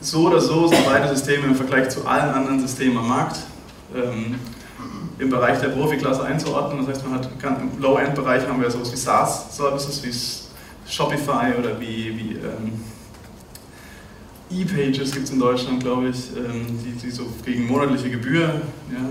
So 0.00 0.26
oder 0.26 0.40
so 0.40 0.66
sind 0.66 0.84
beide 0.84 1.08
Systeme 1.08 1.46
im 1.46 1.54
Vergleich 1.54 1.88
zu 1.90 2.04
allen 2.04 2.34
anderen 2.34 2.58
Systemen 2.58 2.98
am 2.98 3.08
Markt 3.08 3.38
ähm, 3.94 4.34
im 5.22 5.30
Bereich 5.30 5.60
der 5.60 5.68
Profiklasse 5.68 6.24
einzuordnen. 6.24 6.84
Das 6.84 6.96
heißt, 6.96 7.08
man 7.08 7.18
hat, 7.18 7.28
im 7.60 7.80
Low-End-Bereich 7.80 8.46
haben 8.46 8.60
wir 8.60 8.70
sowas 8.70 8.92
wie 8.92 8.96
SaaS-Services, 8.96 10.02
wie 10.04 10.90
Shopify 10.90 11.54
oder 11.58 11.80
wie, 11.80 12.16
wie 12.16 12.32
ähm, 12.32 12.82
E-Pages 14.50 15.12
gibt 15.12 15.26
es 15.26 15.30
in 15.30 15.38
Deutschland, 15.38 15.82
glaube 15.82 16.08
ich, 16.08 16.36
ähm, 16.36 16.66
die, 16.84 16.92
die 16.92 17.10
so 17.10 17.24
gegen 17.44 17.66
monatliche 17.66 18.10
Gebühr, 18.10 18.48
ja, 18.90 19.08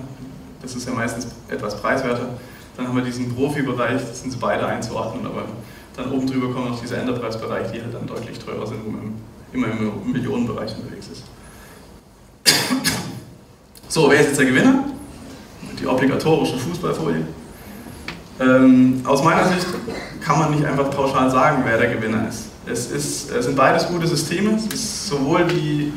das 0.62 0.76
ist 0.76 0.88
ja 0.88 0.94
meistens 0.94 1.28
etwas 1.48 1.80
preiswerter. 1.82 2.28
Dann 2.78 2.88
haben 2.88 2.96
wir 2.96 3.04
diesen 3.04 3.34
Profi-Bereich, 3.34 4.02
das 4.02 4.22
sind 4.22 4.32
sie 4.32 4.38
beide 4.38 4.66
einzuordnen, 4.66 5.26
aber 5.26 5.46
dann 5.96 6.12
oben 6.12 6.28
drüber 6.28 6.54
kommen 6.54 6.70
noch 6.70 6.82
diese 6.82 6.98
Enterprise-Bereich, 6.98 7.72
die 7.72 7.82
halt 7.82 7.94
dann 7.94 8.06
deutlich 8.06 8.38
teurer 8.38 8.68
sind, 8.68 8.86
wo 8.86 8.92
man 8.92 9.14
immer 9.54 9.68
im 9.68 10.12
Millionenbereich 10.12 10.76
unterwegs 10.78 11.08
ist. 11.08 11.24
So, 13.88 14.10
wer 14.10 14.20
ist 14.20 14.28
jetzt 14.28 14.40
der 14.40 14.46
Gewinner? 14.46 14.91
Die 15.82 15.88
obligatorische 15.88 16.58
Fußballfolie. 16.58 17.26
Ähm, 18.40 19.02
aus 19.06 19.24
meiner 19.24 19.48
Sicht 19.48 19.68
kann 20.22 20.40
man 20.40 20.52
nicht 20.52 20.66
einfach 20.66 20.90
pauschal 20.92 21.30
sagen, 21.30 21.64
wer 21.66 21.78
der 21.78 21.96
Gewinner 21.96 22.28
ist. 22.28 22.46
Es, 22.66 22.92
ist, 22.92 23.32
es 23.32 23.46
sind 23.46 23.56
beides 23.56 23.88
gute 23.88 24.08
Systeme. 24.08 24.58
Sowohl 24.74 25.46
die, 25.46 25.92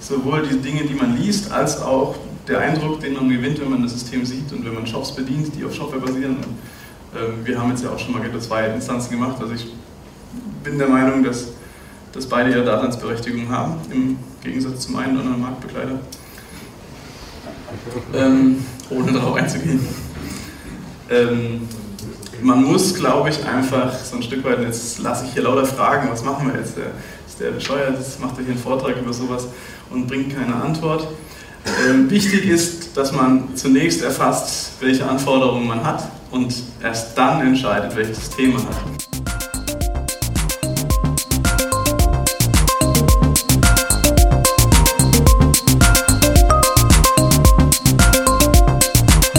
sowohl 0.00 0.42
die 0.42 0.58
Dinge, 0.58 0.84
die 0.84 0.94
man 0.94 1.16
liest, 1.16 1.52
als 1.52 1.80
auch 1.80 2.16
der 2.48 2.58
Eindruck, 2.58 3.00
den 3.00 3.14
man 3.14 3.28
gewinnt, 3.28 3.60
wenn 3.60 3.70
man 3.70 3.82
das 3.82 3.92
System 3.92 4.24
sieht 4.24 4.52
und 4.52 4.64
wenn 4.64 4.74
man 4.74 4.86
Shops 4.86 5.12
bedient, 5.12 5.54
die 5.56 5.64
auf 5.64 5.74
Shopware 5.74 6.00
basieren. 6.00 6.36
Und, 6.36 6.44
äh, 7.18 7.46
wir 7.46 7.58
haben 7.58 7.70
jetzt 7.70 7.84
ja 7.84 7.90
auch 7.90 7.98
schon 7.98 8.12
mal 8.12 8.40
zwei 8.40 8.66
Instanzen 8.66 9.10
gemacht. 9.10 9.36
Also 9.40 9.54
ich 9.54 9.72
bin 10.62 10.78
der 10.78 10.88
Meinung, 10.88 11.24
dass, 11.24 11.48
dass 12.12 12.26
beide 12.26 12.50
ihre 12.50 12.64
Daseinsberechtigung 12.64 13.48
haben, 13.48 13.76
im 13.90 14.18
Gegensatz 14.42 14.80
zum 14.80 14.96
einen 14.96 15.12
oder 15.14 15.20
anderen 15.20 15.40
Marktbegleiter. 15.40 16.00
Ähm, 18.14 18.64
ohne 18.90 19.12
darauf 19.12 19.34
einzugehen. 19.36 19.80
Ähm, 21.10 21.68
man 22.42 22.64
muss, 22.64 22.94
glaube 22.94 23.30
ich, 23.30 23.44
einfach 23.44 23.94
so 23.94 24.16
ein 24.16 24.22
Stück 24.22 24.44
weit, 24.44 24.60
jetzt 24.60 24.98
lasse 25.00 25.26
ich 25.26 25.32
hier 25.32 25.42
lauter 25.42 25.64
Fragen, 25.64 26.10
was 26.10 26.24
machen 26.24 26.50
wir 26.52 26.60
jetzt? 26.60 26.76
Der, 26.76 26.86
ist 27.26 27.40
der 27.40 27.50
bescheuert, 27.50 27.98
jetzt 27.98 28.20
macht 28.20 28.36
er 28.38 28.44
hier 28.44 28.52
einen 28.52 28.62
Vortrag 28.62 28.96
über 28.96 29.12
sowas 29.12 29.48
und 29.90 30.06
bringt 30.06 30.36
keine 30.36 30.54
Antwort. 30.54 31.08
Ähm, 31.88 32.10
wichtig 32.10 32.46
ist, 32.46 32.96
dass 32.96 33.12
man 33.12 33.56
zunächst 33.56 34.02
erfasst, 34.02 34.72
welche 34.80 35.08
Anforderungen 35.08 35.66
man 35.66 35.84
hat 35.84 36.08
und 36.30 36.54
erst 36.82 37.16
dann 37.16 37.40
entscheidet, 37.40 37.96
welches 37.96 38.18
System 38.18 38.52
man 38.52 38.66
hat. 38.66 39.13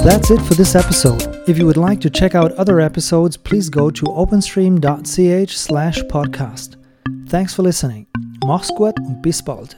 That's 0.05 0.29
it 0.29 0.39
for 0.41 0.53
this 0.53 0.75
episode. 0.75 1.23
If 1.49 1.57
you 1.57 1.65
would 1.65 1.77
like 1.77 1.99
to 2.01 2.11
check 2.11 2.35
out 2.35 2.51
other 2.59 2.79
episodes, 2.79 3.35
please 3.37 3.69
go 3.71 3.89
to 3.89 4.03
openstream.ch 4.03 5.57
slash 5.57 5.99
podcast. 6.03 6.75
Thanks 7.27 7.55
for 7.55 7.63
listening. 7.63 8.05
Mach's 8.45 8.69
gut 8.77 8.99
und 8.99 9.23
bis 9.23 9.41
bald. 9.41 9.77